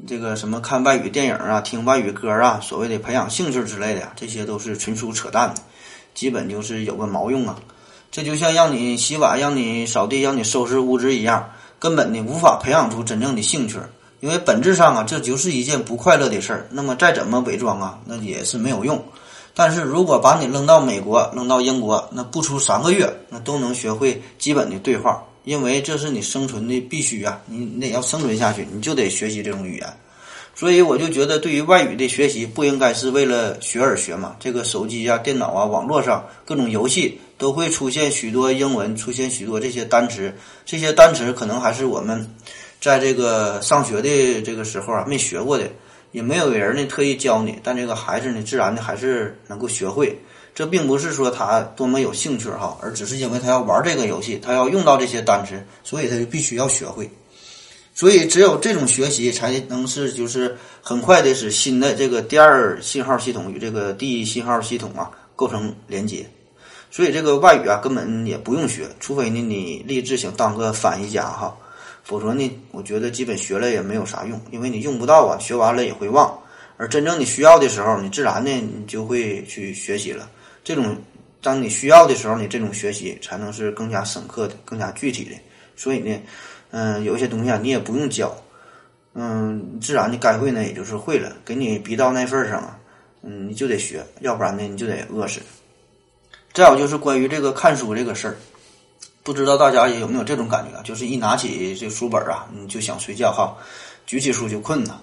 [0.05, 5.61] 这个什么看外语电影啊、听外语歌啊，所谓的培养兴趣之类的呀，这些都是纯属扯淡的，
[6.12, 7.57] 基本就是有个毛用啊。
[8.11, 13.79] 这就像让你洗碗、让你扫地、让你收拾屋子一样，根本呢无法培养出真正的兴趣。
[14.19, 16.67] 因为本质上啊，这就是一件不快乐的事儿。
[16.71, 19.03] 那么再怎么伪装啊，那也是没有用。
[19.55, 25.23] 但是如果把你扔到美国、扔到英国，那不出三个月，那都能学会基本的对话。
[25.44, 29.87] 因为这是你生存的必须啊，你你得要生存下去，你就得学习这种语言。
[30.55, 34.37] 所以我就觉得，对于外语的学习，不应该是为了学而学嘛。
[34.38, 40.33] 这个手机啊、电脑啊、网络上各种游戏都会出现许多英文，出现许多这些单词。
[40.66, 42.28] 这些单词可能还是我们。
[42.81, 45.64] 在这个上学的这个时候啊，没学过的，
[46.11, 50.18] 也没有人呢特意教你，但这个孩子呢，自然的还是能够学会。
[50.55, 57.11] 这并不是说他多么有兴趣哈，而只是因为他要玩这个游戏，他要用到这些单词，所以他就必须要学会。
[57.95, 66.27] 所以只有这种学习，才能是就是很快的使新的这个第二信号系统与这个第一信号系统啊构成连接。
[66.91, 71.57] 所以这个外语啊，根本也不用学，除非呢你立志想当个翻译家哈。
[72.03, 76.38] 否则呢，我觉得基本学了也没有啥用，因为你用不到啊，学完了也会忘。
[76.77, 80.29] 而真正你需要的时候，你自然呢，你就会去学习了。
[80.64, 80.96] 这种
[81.40, 85.33] 当你需要的时候，你这种学习才能是更加深刻的、更加具体的。
[85.77, 86.20] 所以呢，
[86.70, 88.35] 嗯，有一些东西啊，你也不用教，
[89.14, 91.37] 嗯，自然的该会呢，也就是会了。
[91.44, 92.79] 给你逼到那份上啊，
[93.22, 95.40] 嗯，你就得学，要不然呢，你就得饿死。
[96.53, 98.37] 再有就是关于这个看书这个事儿。
[99.25, 100.83] 不知道大家也有没有这种感觉？
[100.83, 103.57] 就是一拿起这书本啊，你就想睡觉哈，
[104.05, 105.01] 举起书就困呐。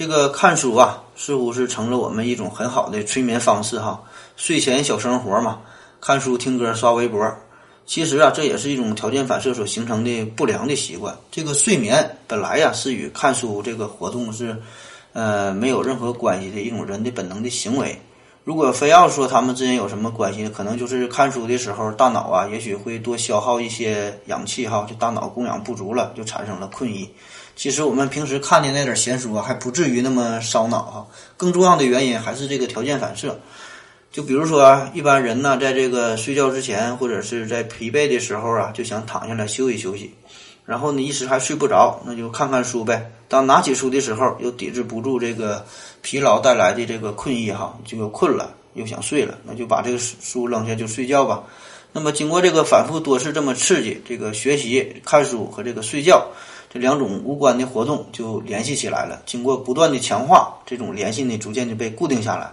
[0.00, 4.02] 这个看书啊，似乎是成了我们一种很好的催眠方式哈。
[4.34, 5.60] 睡前小生活嘛，
[6.00, 7.30] 看书、听歌、刷微博。
[7.84, 11.14] 其实啊，这也是一种条件反射所形成的不良的习惯。
[11.30, 14.56] 这个睡眠本来呀，是与看书这个活动是
[15.12, 18.00] 呃没有任何关系的一种人的本能的行为。
[18.42, 27.06] 如果非要说他们之间有什么关系，可能就是看书的时候，大脑啊，也许会多消耗一些氧气哈，就大脑供氧不足了，就产生了困意。
[27.60, 31.06] 其实我们平时看的那点闲书啊，还不至于那么烧脑哈。
[31.36, 33.38] 更重要的原因还是这个条件反射。
[34.10, 40.14] 就比如说，一般人呢，在这个睡觉之前，或者是在疲惫的时候啊，就想躺下来休息休息。
[40.64, 43.12] 然后呢，一时还睡不着，那就看看书呗。
[43.28, 45.62] 当拿起书的时候，又抵制不住这个。
[46.00, 51.42] 疲劳带来的这个困意哈，就又困了，又想睡了，那就把这个书扔下就睡觉吧。
[51.92, 56.26] 那么经过这个反复多次这么刺激，这个学习、看书和这个睡觉
[56.72, 59.20] 这两种无关的活动就联系起来了。
[59.26, 62.48] 经过不断的强化，这种联系呢逐渐就被固定下来。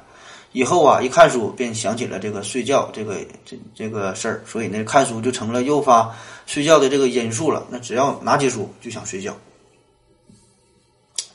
[0.53, 6.11] 以后啊，一看书便想起了这个睡觉这个这这个事儿，所以呢，看书就成了诱发
[6.47, 7.63] 睡觉的这个因素了。
[7.69, 9.37] 那只要拿起书就想睡觉。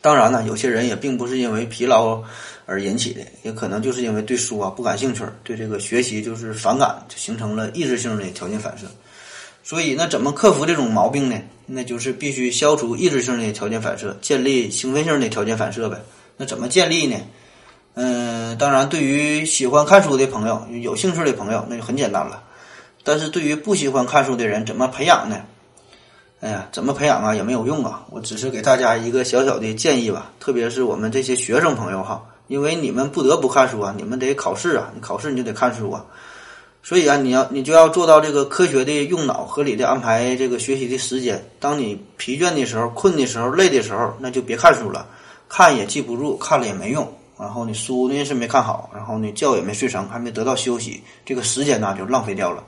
[0.01, 2.21] 当然呢，有些人也并不是因为疲劳
[2.67, 8.87] 而引起的，也可能就是因为对书啊不感兴趣，对这个学习就是反感，就形成了抑制性的条件反射。
[9.63, 11.41] 所以，那怎么克服这种毛病呢？
[11.75, 16.01] 那就是必须消除抑制性的条件反射，建立兴奋性的条件反射呗。
[16.37, 17.17] 那怎么建立呢？
[17.95, 22.43] 嗯，当然，对于喜欢看书的朋友、有兴趣的朋友，那就很简单了。
[23.05, 25.37] 但是对于不喜欢看书的人，怎么培养呢？
[26.41, 28.05] 哎呀，怎么培养啊，也没有用啊！
[28.11, 36.05] 我只是给大家一个小小的建议吧，特别是我们这些学生朋友哈，因为你们不得不看书啊，你们得考试啊，你考试你就得看书啊，
[36.83, 41.43] 所以啊，你要你就要做到这个科学的用脑，合理的安排这个学习的时间。
[41.61, 45.07] 当你疲倦的时候、困的时候、累的时候，那就别看书了，
[45.49, 47.11] 看也记不住，看了也没用。
[47.39, 52.63] 然后你，书呢是没看好，然后呢觉也没睡成，还没得到休息，这个时间呢就浪费掉了。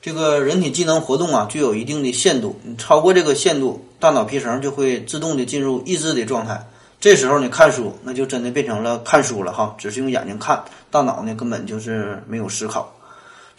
[0.00, 6.64] 这个人体机能活动啊，具有一定的限度，你超过这个限度，大脑皮层就会自动的进入抑制的状态。
[7.00, 12.92] 这时候你看书，那就真的变成了看书了哈，只是用眼睛看，大脑呢根本就是没有思考，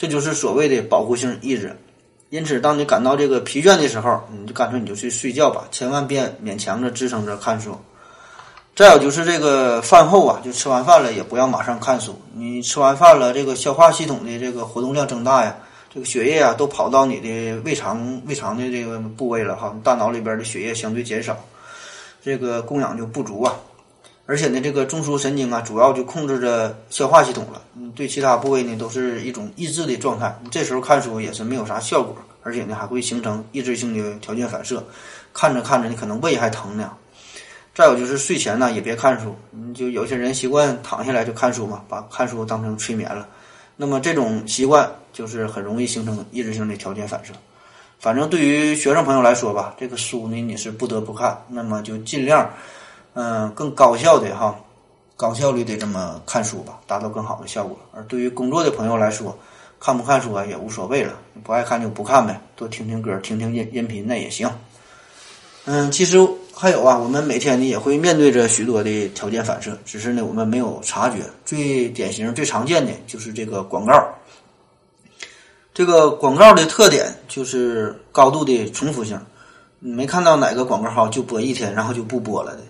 [0.01, 1.77] 这就是所谓的保护性抑制。
[2.31, 7.77] 因此，当你感到这个疲倦的时候，你就干脆你就去睡觉吧，千万别勉强着支撑着看书。
[8.75, 15.55] 再有就是这个饭后啊，就吃完饭了也不要马上看书，你吃完饭了，这个消化系统的这个活动量增大呀。
[15.93, 21.37] 这个血液啊，都跑到你的胃肠、胃肠的这个部位了哈，大脑里边的血液相对减少，
[22.23, 23.53] 这个供氧就不足啊。
[24.25, 30.33] 而且呢，这个中枢神经啊，主要就控制着消化系统了，嗯，对其他部位呢都是一种抑制的状态。
[30.49, 34.81] 这时候看书也是没有啥效果，而且呢还会形成抑制性的条件反射，
[35.33, 36.91] 看着看着你可能胃还疼呢。
[37.73, 43.27] 再有就是睡前呢也别看书，你就有些人习惯躺下来就看书嘛，把看书当成催眠了。
[43.75, 47.33] 那么这种习惯就是很容易形成抑制性的条件反射。
[47.97, 52.49] 反正对于学生朋友来说吧，这个书呢你是不得不看，那么就尽量，
[53.13, 54.55] 嗯，更高效的哈，
[55.15, 57.77] 高效率的这么看书吧，达到更好的效果。
[57.93, 59.37] 而对于工作的朋友来说，
[59.79, 64.49] 看不看书啊也无所谓了，不爱看就不看呗，多听听歌，听听音音频那也行。
[65.65, 66.17] 嗯，其实
[66.55, 71.17] 还有啊，我们每天呢也会面对着许多的条件反射，只是呢我们没有察觉。
[71.45, 73.93] 最典型、最常见的就是这个广告。
[75.73, 79.19] 这个广告的特点就是高度的重复性，
[79.79, 82.61] 你没看到哪个广告号就播一天，然后就不播了的。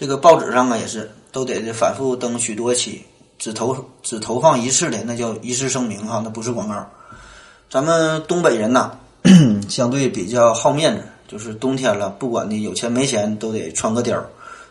[0.00, 3.04] 这个报纸上啊也是都得反复登许多期，
[3.38, 6.74] 只投只投放一次的那叫一次声明哈，那不是广告。
[7.68, 8.92] 咱们东北人呐，
[9.68, 11.02] 相对比较好面子。
[11.28, 14.18] 就是冬天了，不管你有钱没钱，都得穿个貂，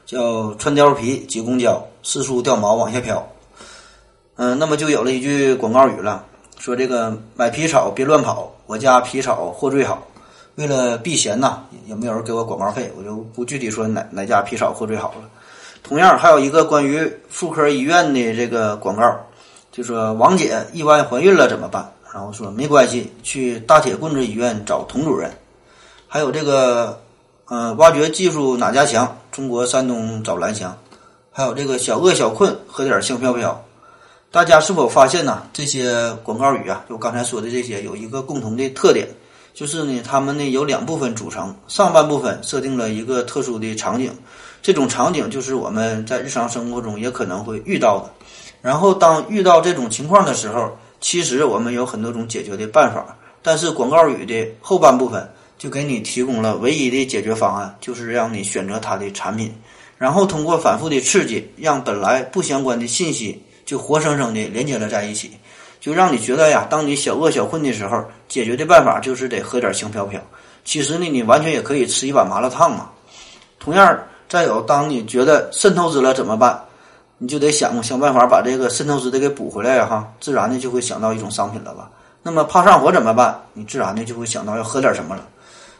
[0.03, 3.23] 叫穿貂皮挤公交，四处掉毛往下飘。
[4.35, 6.25] 嗯，那么就有了一句广告语了，
[6.57, 10.03] 说这个买皮草别乱跑，我家皮草货最好。
[10.59, 12.91] 为了避嫌呐，有没有人给我广告费？
[12.97, 15.29] 我就不具体说哪哪家皮草货最好了。
[15.81, 19.09] 同样，还有一个关于妇科医院的这个广告，
[19.71, 21.89] 就说王姐意外怀孕了怎么办？
[22.13, 25.31] 然后说没关系，去大铁棍子医院找童主任。
[26.09, 26.99] 还有这个，
[27.47, 29.17] 嗯，挖掘技术哪家强？
[29.31, 30.77] 中国山东找蓝翔。
[31.31, 33.63] 还有这个小饿小困，喝点香飘飘。
[34.29, 35.43] 大家是否发现呢？
[35.53, 39.07] 这些广告语啊，就刚才说的这些，有一个共同的特点，
[39.59, 41.53] 就是呢，它们呢有两部分组成。
[41.67, 44.09] 上半部分设定了一个特殊的场景，
[44.61, 48.09] 这种场景就是我们在日常生活中也可能会遇到的。
[48.61, 55.29] 然后当遇到这种情况的时候，其实我们有很多种解决的办法，但是广告语的后半部分。
[55.57, 59.53] 就给你提供了唯一的解决方案，就是让你选择它的产品，
[59.97, 65.31] 然后通过反复的刺激，让本来不相关的信息就活生生的连接了在一起，
[65.79, 70.19] 就让你觉得呀，当你小饿小困的时候，解决的办法就是得喝点轻飘飘。
[70.65, 72.89] 其实呢，你完全也可以吃一碗麻辣烫嘛。
[73.59, 76.61] 同样，再有，当你觉得肾透支了怎么办？
[77.17, 81.89] 你就得想想办法把这个肾透支的给补回来呀，哈，自然的就会想到一种商品了吧。
[82.21, 83.39] 那么怕上火怎么办？
[83.53, 85.23] 你自然的就会想到要喝点什么了。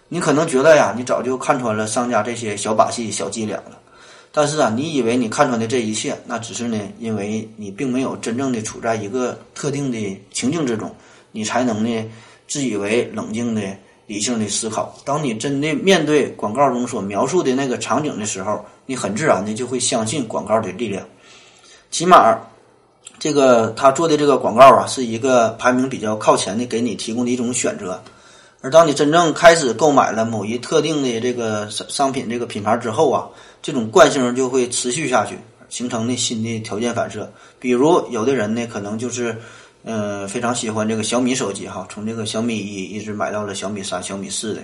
[0.08, 3.78] 你可能觉得呀，你早就看穿了商家这些小把戏、小伎俩了。
[4.40, 10.96] 但是啊，你以为你看穿的这一切，那只是呢，因为你并没有真正的处在一个特定的情境之中，
[11.34, 12.10] 你才能呢
[12.48, 13.62] 自以为冷静的、
[14.08, 14.96] 理性的思考。
[15.04, 21.06] 当你真的面对广告中所描述的那个场景的时候，你很自然的就会相信广告的力量。
[21.92, 22.40] 起码，
[23.20, 28.02] 这个他做的这个广告啊，是一个排名比较靠前的，给你提供的一种选择。
[28.62, 33.30] 而当你真正开始购买了某一特定的这个商商品这个品牌之后啊，
[33.62, 35.38] 这种惯性就会持续下去，
[35.70, 37.32] 形成的新的条件反射。
[37.58, 39.34] 比如有的人呢，可能就是
[39.86, 44.62] 嗯非常喜欢这个小米手机哈，从这个小米一一直买到了小米三、小米四的，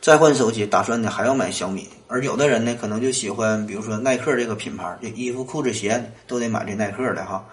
[0.00, 1.86] 再换手机打算呢还要买小米。
[2.08, 7.44] 而有的人呢，可能就喜欢比如说耐克这个品牌，这衣服、裤子、鞋都得买这耐克的哈。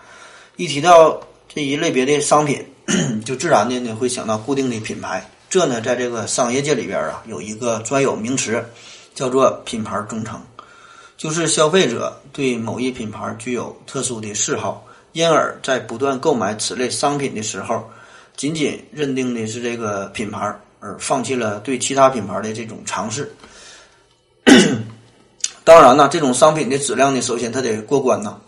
[0.55, 1.21] 一提到
[1.53, 2.65] 这一类别的商品，
[3.25, 5.29] 就自然的呢会想到固定的品牌。
[5.51, 8.63] 这呢，在这个商业界里边啊，有一个专有名词，
[9.13, 10.41] 叫做品牌忠诚，
[11.17, 17.83] 就是消费者对某一品牌具有特殊的嗜好，因而，在不断购买此类商品的时候，
[18.37, 23.29] 仅仅认定的是这个品牌，而放弃了对其他品牌的这种尝试。
[25.65, 28.39] 当然呢，这种商品的质量呢，首先它得过关呐。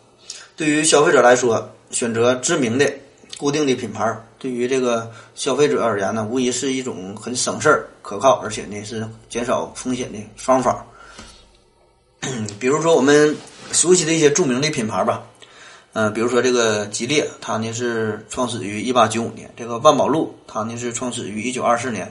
[0.55, 2.89] 对于消费者来说，选择知名的。
[3.37, 10.85] 固定的品牌对于这个消费者而言呢，无疑是一种很省事儿、可靠，而且呢是减少风险的方法。
[12.59, 13.35] 比如说我们
[13.71, 15.23] 熟悉的一些著名的品牌吧，
[15.93, 22.07] 嗯，比如说这个吉列，它呢是创始于一八九五年；这个万宝路，它呢是创始于一九二四年；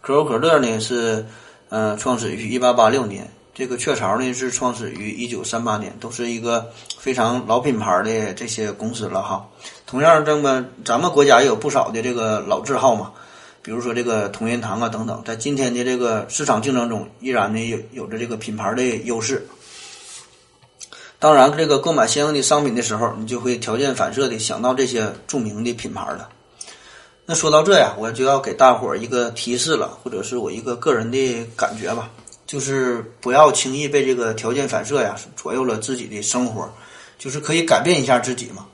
[0.00, 1.24] 可口可乐呢是
[1.68, 3.30] 嗯创始于一八八六年。
[3.54, 9.46] 这个雀巢呢是创始于一九三八年，都是一个非常老品牌的这些公司了哈。
[9.92, 13.12] 同样，这么咱们国家也有不少的这个老字号嘛，
[13.60, 19.46] 比如说这个同仁堂啊等等，在今天的这个市场竞争中，依然呢有有着这个品牌的优势。
[21.18, 26.30] 当然，这个购买相应的商品的时候，你就会条件反射的想到这些著名的品牌了。
[27.26, 32.08] 那说到这呀，我就要给大伙儿一个提示了，或者是我一个个人的感觉吧。
[32.46, 36.66] 就是不要轻易被这个条件反射呀左右了自己的生活，
[37.18, 38.66] 就是可以改变一下自己嘛，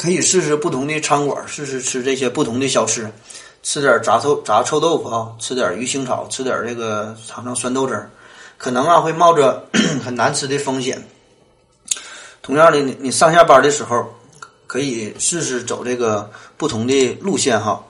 [0.00, 3.06] 可以试试不同的餐馆，试试吃这些不同的小吃，
[3.62, 8.10] 吃点炸臭炸臭豆腐啊，吃点鱼腥草，吃点这个尝尝酸豆汁儿，
[8.56, 9.62] 可能啊会冒着
[10.02, 11.06] 很难吃的风险。
[12.40, 14.06] 同样的，你你上下班的时候
[14.66, 17.84] 可以试试走这个不同的路线哈。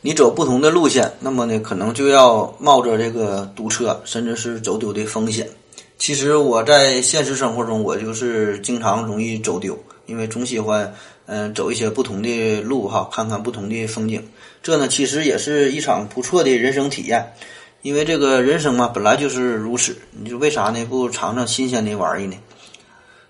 [0.00, 5.46] 你走不同的路线，那么呢，可能就要冒着这个堵车，甚至是走丢的风险。
[5.98, 10.94] 其实我在现实生活中，我就是经常容易走丢，因为总喜欢
[11.26, 14.22] 嗯走一些不同的路哈，看看不同的风景。
[14.62, 17.32] 这呢，其实也是一场不错的人生体验，
[17.82, 19.96] 因为这个人生嘛，本来就是如此。
[20.12, 20.84] 你就为啥呢？
[20.84, 22.36] 不尝尝新鲜的玩意呢？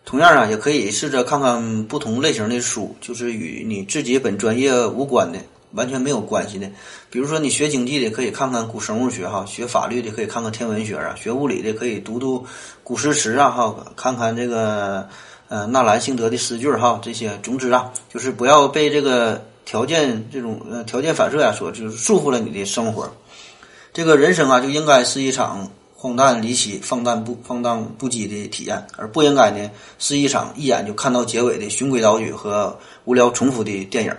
[0.05, 5.39] 同样啊，也可以试着看看不同类型的书，就是与你自己本专业无关的。
[5.75, 6.71] 完全没有关系的，
[7.11, 12.47] 比如说你学经济的可以看看古生物学哈，学法律的可以看看天文学啊，学物理的可以读读
[12.85, 15.09] 古诗词啊哈，看看这个
[15.49, 23.13] 呃纳兰性德的诗句哈，这些总之啊，就是不要被这个条件这种呃条件反射呀所就是束缚了你的生活。
[23.93, 34.15] 这个人生啊就应该是一场荒诞离奇、放荡不放荡不羁的体验，而不应该呢是一场一眼就看到结尾的循规蹈矩和无聊重复的电影。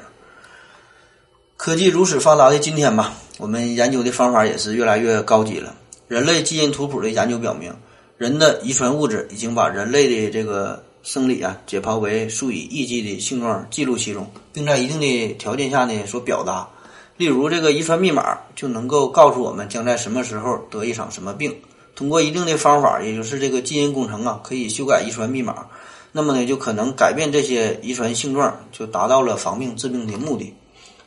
[1.57, 5.75] 科技如此发达的今天吧，我们研究的方法也是越来越高级了。
[6.07, 7.73] 人类基因图谱的研究表明，
[8.17, 16.67] 人的遗传物质已经把人类的这个生理啊解剖为数以亿计的性状记录其中，并在一定的条件下呢所表达。
[17.15, 21.55] 例如，这个遗传密码就能够告诉我们将在什么时候得一场什么病。
[21.93, 25.67] 通过一定的方法，也就是这个基因工程啊，可以修改遗传密码，
[26.11, 30.55] 那么呢就可能改变这些遗传性状，就达到了防病治病的目的。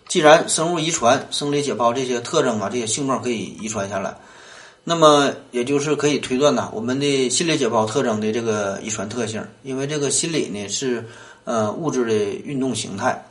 [0.07, 4.17] 既然生物遗传、生理解剖这些特征啊，这些性状可以遗传下来，
[4.89, 11.05] 那么也就是可以推断呐，我们的心理解剖特征的这个遗传特性，因为这个心理呢是
[11.45, 13.23] 呃物质的运动形态。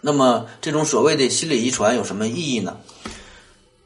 [0.00, 2.76] 那么这种所谓的心理遗传有什么意义呢？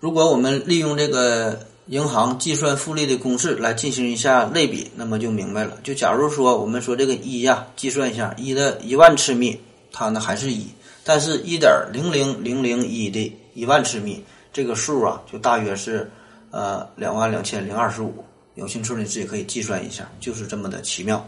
[0.01, 5.77] 如果我们利用这个银行计算复利的公式来进行一下类比，那么就明白了。
[5.83, 9.59] 就假如说我们说这个一呀，计算一下一的一万次幂，
[9.93, 10.67] 它呢还是一。
[11.05, 14.19] 但是，一点零零零零一的一万次幂，
[14.51, 16.11] 这个数啊，就大约是
[16.57, 18.25] 呃两万两千零二十五。
[18.55, 21.23] 有兴趣的自己可以计算一下，就是这么的奇妙。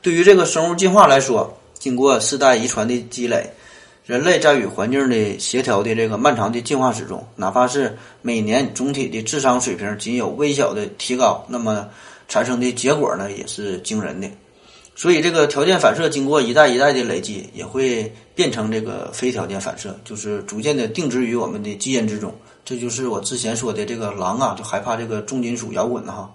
[0.00, 3.48] 对于这个生物进化来说，经过世代遗传的积累，
[4.04, 11.88] 人类在与环境的协调的这个漫长的进化史中，哪怕是每年总体的智商水平仅有微小的提高，那么
[12.26, 14.28] 产生的结果呢，也是惊人的。
[14.96, 22.34] 所以，这个条件反射经过一代一代的累积，也会变成这个非条件反射，就是逐渐的定植于我们的基因之中。
[22.64, 26.30] 这就是我之前说的这个狼啊，就害怕这个重金属摇滚的哈。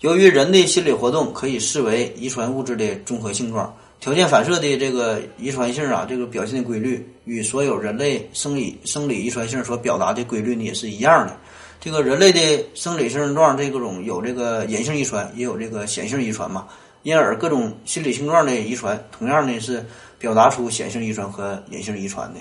[0.00, 11.36] 由于人的心理活动可以视为遗传物质的综合性状，条件反射的这个遗传性啊，这个表现的规律与所有人类生理生理遗传性所表达的规律呢也是一样的。
[11.80, 16.66] 这个人类的生理性状这个种有这个隐性遗传，也有这个显性遗传嘛。
[17.02, 19.84] 因而各种心理性状的遗传，同样呢是
[20.18, 22.40] 表达出显性遗传和隐性遗传的。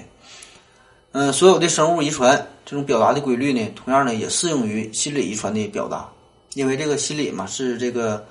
[1.13, 6.07] 嗯，所有的生物遗传这种表达的规律呢，同样呢也适用于心理遗传的表达，
[6.53, 8.23] 因为这个心理嘛是这个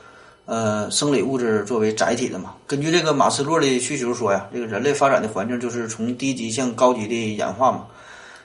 [0.45, 2.55] 呃生理物质作为载体的嘛。
[2.67, 7.87] 根据这个马斯洛的需求说呀，这个人类发展的环境就是从低级向高级的演化嘛。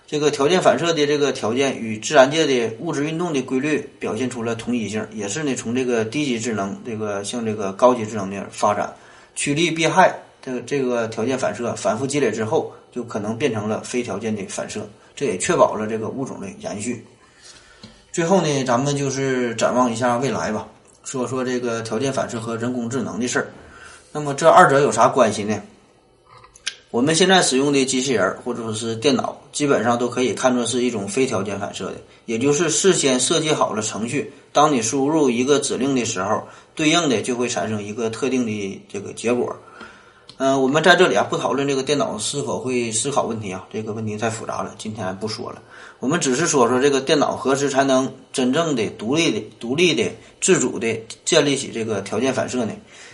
[0.08, 8.94] 这个条件反射的这个条件与自然界的物质运动的规律表现出了同一性，也是呢从这个低级智能这个向这个高级智能的发展，
[9.36, 12.74] 趋利避害这个这个条件反射反复积累之后。
[12.92, 14.86] 就可能变成了非条件的反射，
[15.16, 17.06] 这也确保了这个物种的延续。
[18.12, 20.68] 最后呢，咱们就是展望一下未来吧，
[21.06, 23.48] 说说这个条件反射和人工智能的事儿。
[24.12, 25.62] 那么这二者有啥关系呢？
[26.90, 39.56] 我们现在使用的机器人或者说是电脑，基本上都可以看作是一种非条件反射的，也就是事先设计好了程序，当你输入一个指令的时候，对应的就会产生一个特定的这个结果。
[40.44, 45.62] 嗯，我们在这里啊不讨论这个电脑是否会思考问题啊，这个问题太复杂了，今天不说了。
[46.00, 50.12] 我们只是说说这个电脑何时才能真正的独立的、独立的、
[50.42, 52.74] 自主的建立起这个条件反射呢？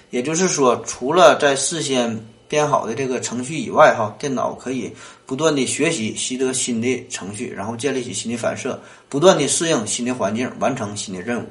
[0.09, 2.17] 也就是说，除了在事先
[2.47, 4.89] 编好的这个程序以外，哈，电脑可以
[5.25, 11.47] 不断的学习、习得新的程序，然后建立起新的反射，不断的适应新的环境，完成新的任务。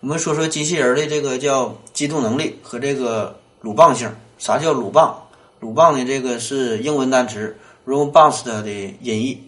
[0.00, 4.10] 我们说说机器人的这个叫机动能力和这个鲁棒性。
[4.38, 5.22] 啥叫鲁棒？
[5.60, 6.04] 鲁棒呢？
[6.04, 7.56] 这个是英文单词
[7.86, 8.68] robust 的
[9.00, 9.42] 音译，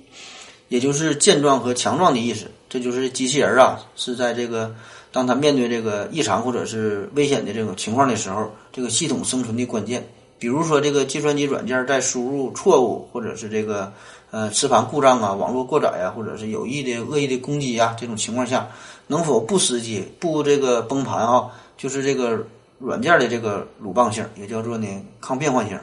[0.69, 2.47] 也就是健壮和强壮的意思。
[2.71, 4.75] 这就是机器人啊，是在这个
[5.13, 10.09] 当他面对这个异常或者是危险的这种情况的时候，这个系统生存的关键。
[10.39, 13.93] 比如说，这个计算机软件在输入错误，或者是这个
[14.31, 18.69] 呃磁盘故障啊、网络过载啊，或者是有意的恶意的攻击啊这种情况下，
[19.09, 21.51] 能否不死机、不这个崩盘啊？
[21.77, 22.47] 就是这个。
[22.79, 24.87] 软件的这个鲁棒性，也叫做呢
[25.21, 25.79] 抗变换性。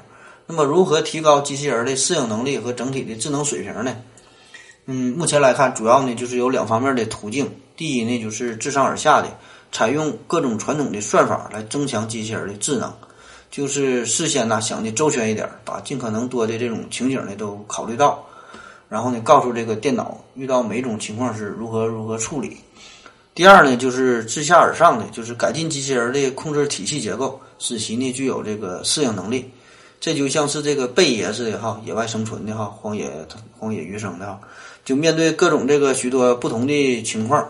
[0.47, 3.95] 那么，如何提高机器人的适应能力和整体的智能水平呢？
[4.85, 7.49] 嗯，目前来看，主要呢就是有两方面的途径。
[7.75, 9.27] 第一呢，就是自上而下的，
[9.71, 12.93] 采用各种传统的算法来增强机器人的智能，
[13.49, 18.23] 就是事先呢想的周全一点，把尽可能多的这种情景呢都考虑到，
[18.87, 22.57] 然后呢告诉这个电脑遇到每种情况是如何如何处理。
[23.35, 29.51] 第二呢，就是自下而上的，就是改进机器人的控制体系结构，使其呢具有这个适应能力。
[29.99, 33.11] 这就像是这个贝爷似的哈，野外生存的哈，荒野
[33.59, 34.39] 荒野余生的哈，
[34.85, 37.45] 就面对各种这个许多不同的情况。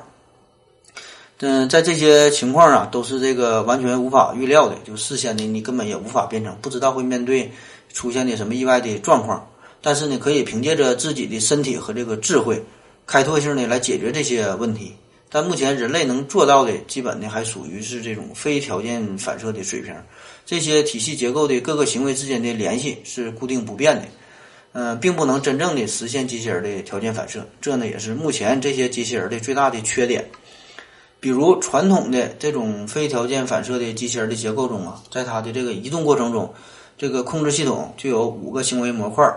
[1.40, 7.52] 嗯，在这些情况啊，都是这个完全无法预料的，就事先的你根本也无法编程，不知道会面对
[7.94, 9.48] 出现的什么意外的状况。
[9.84, 12.64] 但是呢，可以凭借着自己的身体和这个智慧，
[13.06, 14.96] 开拓性的来解决这些问题。
[15.36, 19.94] 但目前人类能做到的，基本呢还属于是这种非条件反射的水平。
[20.46, 24.06] 这些体系结构的各个行为之间的联系是固定不变的，
[24.72, 27.46] 嗯，并不能真正的实现机器人的条件反射。
[27.60, 30.24] 这呢也是目前这些机器人的最大的缺点。
[31.20, 36.54] 比如传统的这种非条件反射的机器人的结构中啊，在它的这个移动过程中，
[36.98, 39.30] 这个控制系统就有五个行为模块，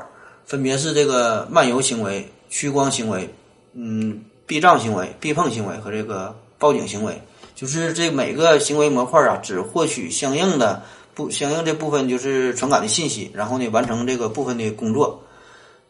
[0.47, 3.29] 分别是这个漫游行为、趋光行为，
[3.73, 4.23] 嗯。
[4.49, 7.23] 避障行为、避碰行为和这个报警行为，
[7.55, 10.83] 就是这每个行为模块啊，只获取相应的
[11.15, 15.23] 不相应这部分就是传感的信息，然后呢完成这个部分的工作。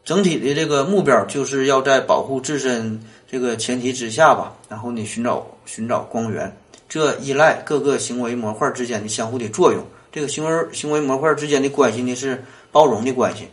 [0.04, 3.00] 整体的这个目标就是要在保护自身
[3.30, 6.54] 这个前提之下吧，然后呢寻找寻找光源。
[6.88, 9.84] 这依赖各个行为模块之间的相互的作用。
[10.10, 12.42] 这个行为行为模块之间的关系呢是
[12.72, 13.46] 包容的关系。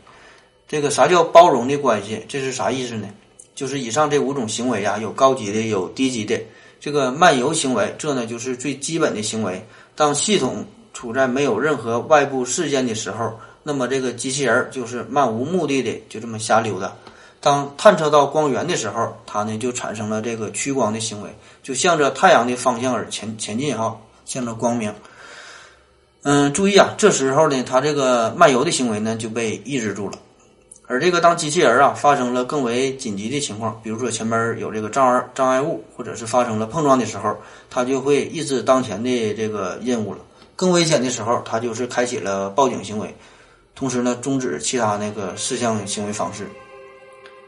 [0.68, 2.24] 这个啥叫包容的关系？
[2.28, 3.08] 这是啥意思呢？
[3.56, 6.39] 就是以上这五种行为呀，有高级的，有低级的。
[6.80, 9.66] 这个漫游行为，这呢就是最基本的行为。
[9.95, 16.93] 当系统处在没有任何外部事件的时候，那么这个机器人就是漫无目的的就这么瞎溜达。
[17.39, 21.30] 当探测到光源的时候，它呢就产生了这个趋光的行为，
[21.64, 24.93] 就向着太阳的方向而前前进哈，向着光明。
[26.24, 30.18] 嗯，注意啊，这时候呢，它这个漫游的行为呢就被抑制住了。
[30.88, 37.36] 而这个当机器人啊发生了更为紧急的情况，比如说前面有这个障碍障碍物，或者是发生了碰撞的时候，
[37.69, 40.19] 它就会抑制当前的这个任务了。
[40.55, 43.15] 更危险的时候，它就是开启了报警行为，
[43.73, 46.47] 同时呢终止其他那个事项行为方式。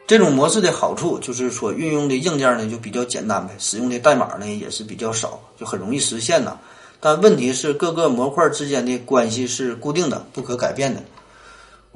[0.08, 6.58] 这种模式的好处就是所运用的硬件呢就比较简单呗，使用的代码呢也是比较少，就很容易实现呐。
[7.00, 11.04] 但问题是各个模块之间的关系是固定的、不可改变的。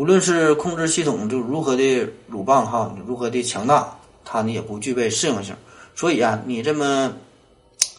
[0.01, 3.95] 无论是控制系统就如何的鲁棒哈，如何的强大，
[4.25, 5.53] 它呢也不具备适应性。
[5.93, 7.13] 所以啊，你这么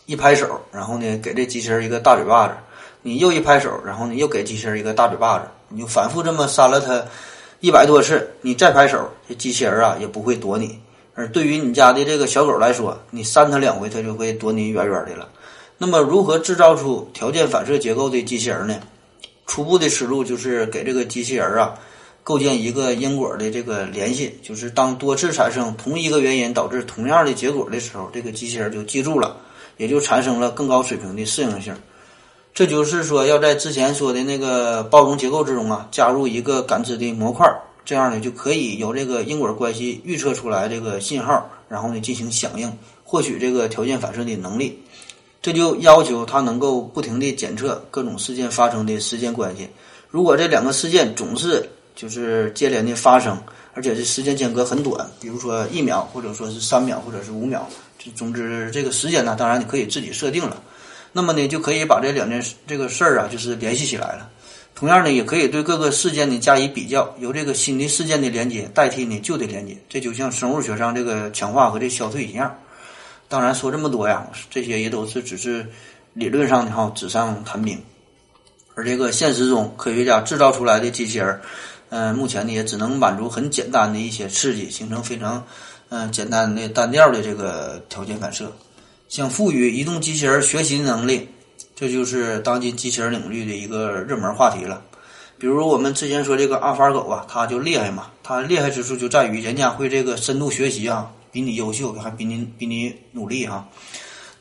[0.07, 2.55] 一拍手，然后呢给这机器人一个大嘴巴子，
[3.03, 7.01] 你又一拍手，然后你又给机器人一个大嘴巴子，你就反复这么扇了它
[7.61, 10.77] 一百多次，你再拍手，这机器人啊也不会躲你。
[11.15, 15.29] 而对于你家的这个小狗来说，你扇它两回，它就会躲你远远的了。
[15.79, 18.75] 那么，如何制造出条件反射结构的机器人呢？
[19.47, 21.79] 初步的思路就是给这个机器人啊
[22.25, 29.37] 构建一个因果的这个联系，就是当多次产生同一个原因导致同样的结果的时候，这个机器人就记住了，
[29.77, 31.75] 也就产生了更高水平的适应性。
[32.55, 37.47] 这就是说，要在之前说的那个包容结构之中啊，加入一个感知的模块，
[37.85, 42.71] 这样呢就可以由这个因果关系预测出来这个信号，然后呢进行响应，
[43.03, 44.81] 获取这个条件反射的能力。
[45.41, 49.69] 这就要求它能够不停地检测各种事件发生的时间关系。
[50.09, 53.41] 如果这两个事件总是就是接连的发生，
[53.75, 57.69] 而且这时间间隔很短，比如说一秒，或者说是三秒，或者是五秒，
[57.99, 60.63] 就总之这个时间呢，当然你可以自己设定了。
[61.13, 64.31] 那么呢，就可以把这两件这个事儿啊，就是联系起来了。
[64.75, 69.77] 同样呢，也可以对各个事件呢加以比较，由这个新的事件的连接代替呢旧的连接。
[69.89, 72.59] 这就像生物学上这个强化和这消退一样。
[73.29, 75.67] 当然说这么多呀，这些也都是只是
[76.15, 77.79] 理论上的哈，纸上谈兵。
[78.75, 81.39] 而这个现实中，科学家制造出来的机器人，
[81.95, 85.45] 嗯，目前呢也只能满足很简单的一些刺激，形成非常
[85.91, 88.51] 嗯简单的单调的这个条件反射。
[89.11, 91.29] 想赋予移动机器人学习能力，
[91.77, 94.83] 这就是当今机器人领域的一个热门话题了。
[95.37, 101.13] 比如我们之前说这个阿尔法狗啊，它就厉害嘛，它厉害之处就在于人家会这个深度学习啊。
[101.31, 103.67] 比你优秀，还比你比你努力哈，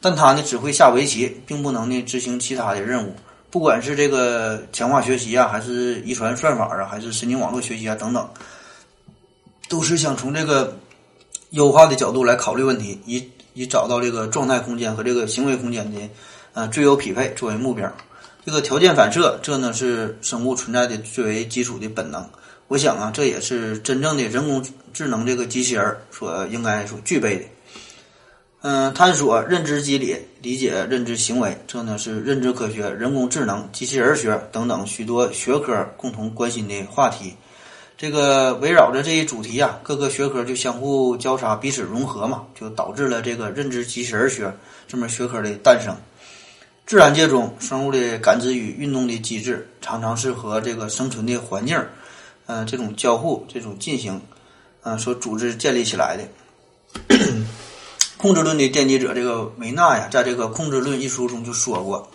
[0.02, 3.16] 但他呢只会下围棋，并不能呢执行其他的任务。
[3.52, 8.28] 不管是这个强化学习啊，还是遗传算法啊，还是神经网络学习啊等等，
[9.68, 10.78] 都是想从这个
[11.50, 16.00] 优化的角度来考虑问题，以以找到这个状态空间和这个行为空间的
[16.54, 17.92] 呃最优匹配作为目标。
[18.46, 22.28] 这个条件反射，这呢是生物存在的最为基础的本能。
[22.70, 27.44] 我想啊，这也是真正的人工智能这个机器人所应该所具备的。
[28.64, 37.34] 嗯，探索认知机理，理解认知行为，这呢是认知科学、人工智能、机器人学等等许多学科共同关心的话题。
[37.98, 44.52] 这个围绕着这一主题啊，各个学科就相互交叉、彼此融合嘛，就导致了这个认知机器人学
[44.88, 45.96] 这门学科的诞生。
[46.86, 51.80] 自然界中生物的感知与运动的机制，常常是和这个生存的环境。
[52.46, 54.22] 嗯，这种交互、这种进行，
[54.84, 56.24] 嗯，所组织建立起来的
[58.22, 62.08] 控制论的奠基者这个维纳呀，在这个《控制论》一书中就说过，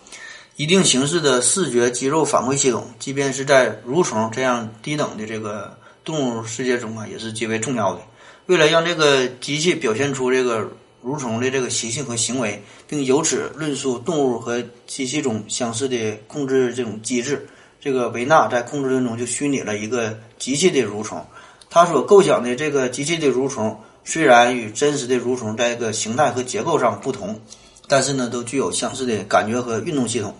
[0.55, 8.01] 一定形式的视觉肌肉反馈系统，即便是在蠕虫这样低等的这个动物世界中啊，也是极为重要的。
[8.47, 10.71] 为了让这个机器表现出这个
[11.05, 17.49] 蠕虫的这个习性和行为，并由此论述动物和机器中相似的控制这种机制。
[17.81, 21.27] 这个维纳在控制论中就虚拟了一个机器的蠕虫，
[21.69, 23.77] 他所构想的这个机器的蠕虫
[24.07, 27.39] 虽然与真实的蠕虫在一个形态和结构上不同，
[27.87, 30.35] 但是呢都具有相似的感觉和运动系统。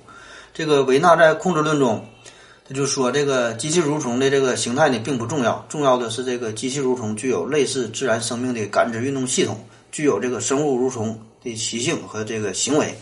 [0.55, 2.07] 这个维纳在控制论中，
[2.67, 9.63] 他就说这个机器蠕虫的这个形态呢并不重要，重要的是这个机器蠕虫具有类似自然生命的感知运动系统，
[9.93, 12.97] 具有这个生物蠕虫的习性和这个行为。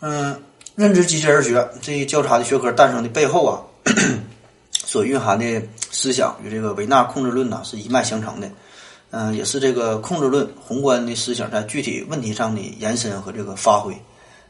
[0.00, 0.40] 嗯。
[0.74, 3.64] 认知机器人学这一交叉的学科诞生的背后啊，
[4.84, 8.50] 所蕴含的思想与这个维纳控制论呢是一脉相承的，
[9.10, 13.96] 嗯，也是这个控制论宏观的思想在具体问题上的延伸和这个发挥。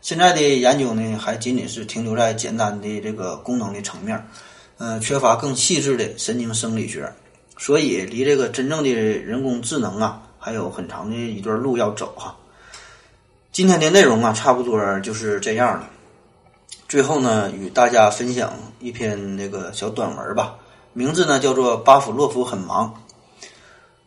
[0.00, 4.26] 现在的研究呢，还仅仅是停留在简单的这个功能的层面，
[4.78, 7.12] 嗯，缺乏更细致的神经生理学，
[7.59, 12.36] 所以离这个真正的人工智能啊，还有很长的一段路要走哈。
[13.52, 15.88] 今天的内容啊，差不多就是这样了。
[16.88, 20.54] 最后呢，与大家分享一篇那个小短文吧，
[20.92, 22.94] 名字呢叫做《巴甫洛夫很忙》。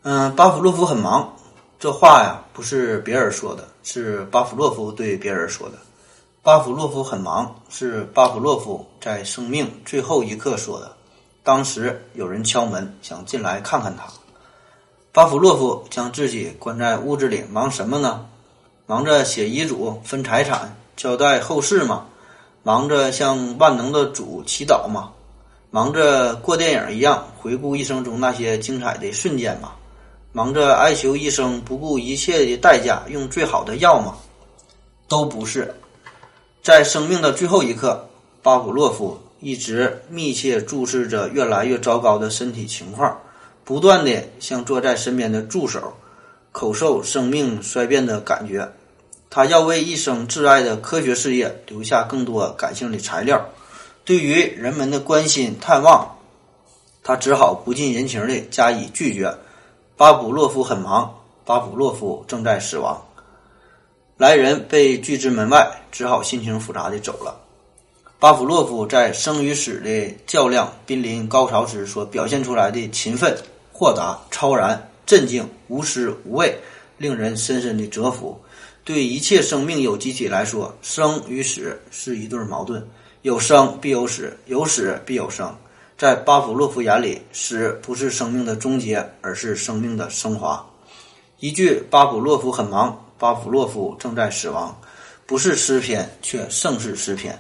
[0.02, 1.36] 嗯，巴甫洛夫很忙，
[1.78, 5.76] 这话呀不是别人说的，是巴甫洛夫对别人说的。
[6.42, 10.90] 巴甫洛夫很忙，是巴甫洛夫在生命最后一刻说的。
[11.44, 14.06] 当时有人敲门，想进来看看他。
[15.12, 18.26] 巴甫洛夫将自己关在屋子里，忙什么呢？
[18.86, 22.06] 忙着写遗嘱、分财产、交代后事吗？
[22.64, 25.10] 忙着向万能的主祈祷吗？
[25.72, 29.74] 忙着过电影一样回顾一生中那些精彩的瞬间吗？
[30.32, 34.16] 忙着哀求医生不顾一切的代价用最好的药吗？
[35.08, 35.74] 都不是。
[36.62, 38.08] 在生命的最后一刻，
[38.44, 43.20] 巴甫洛夫一直密切注视着越来越糟糕的身体情况，
[43.64, 45.94] 不断的向坐在身边的助手
[46.52, 48.72] 口授生命衰变的感觉。
[49.32, 53.50] 他要为一生挚爱的科学事业留下更多感性的材料。
[54.06, 56.18] 对于人们的关心探望，
[57.04, 59.36] 他只好不近人情地加以拒绝。
[60.00, 63.06] 巴甫洛夫很忙，巴甫洛夫正在死亡。
[64.16, 67.38] 来人被拒之门外，只好心情复杂地走了。
[68.18, 73.38] 巴甫洛夫在生与死的较量濒临高潮时所表现出来的勤奋、
[73.74, 76.58] 豁达、超然、镇静、无私无畏，
[76.98, 78.40] 令人深深的折服。
[78.86, 82.82] 对一切生命有机体来说，生与死是一对矛盾，
[83.24, 85.54] 有生必有死，有死必有生。
[86.00, 90.66] 在巴甫洛夫眼里，死不是生命的终结，而是生命的升华。
[91.42, 94.80] 一句“巴甫洛夫很忙，巴甫洛夫正在死亡”，
[95.28, 97.38] 不是诗篇，却胜似诗篇。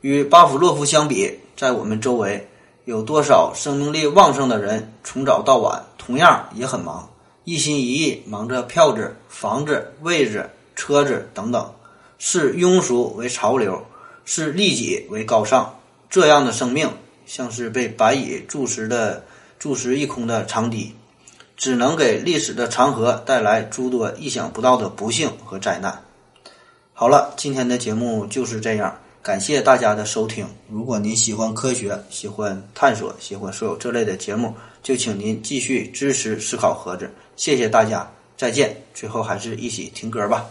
[0.00, 2.48] 与巴甫洛夫相比，在我们周围
[2.84, 7.08] 有多少生命力旺盛的人，从早到晚同样也很忙，
[7.44, 11.72] 一心一意忙着票子、房子、位置、车子等等，
[12.18, 13.80] 视庸俗为潮流，
[14.24, 15.78] 视利己为高尚。
[16.10, 16.88] 这样的生命，
[17.26, 19.24] 像是被白蚁蛀食的、
[19.58, 20.94] 蛀食一空的长堤，
[21.56, 26.02] 只能给历史的长河带来诸多意想不到的不幸和灾难。
[26.92, 28.98] 好了，今天的节目就是这样。
[29.22, 30.46] 感谢大家的收听。
[30.68, 37.10] 如果您喜欢科学、喜欢探索、喜欢所有这类的节目，就请您继续支持思考盒子。
[37.34, 38.06] 谢谢大家，
[38.36, 38.76] 再见。
[38.92, 40.44] 最后还是一起听歌吧。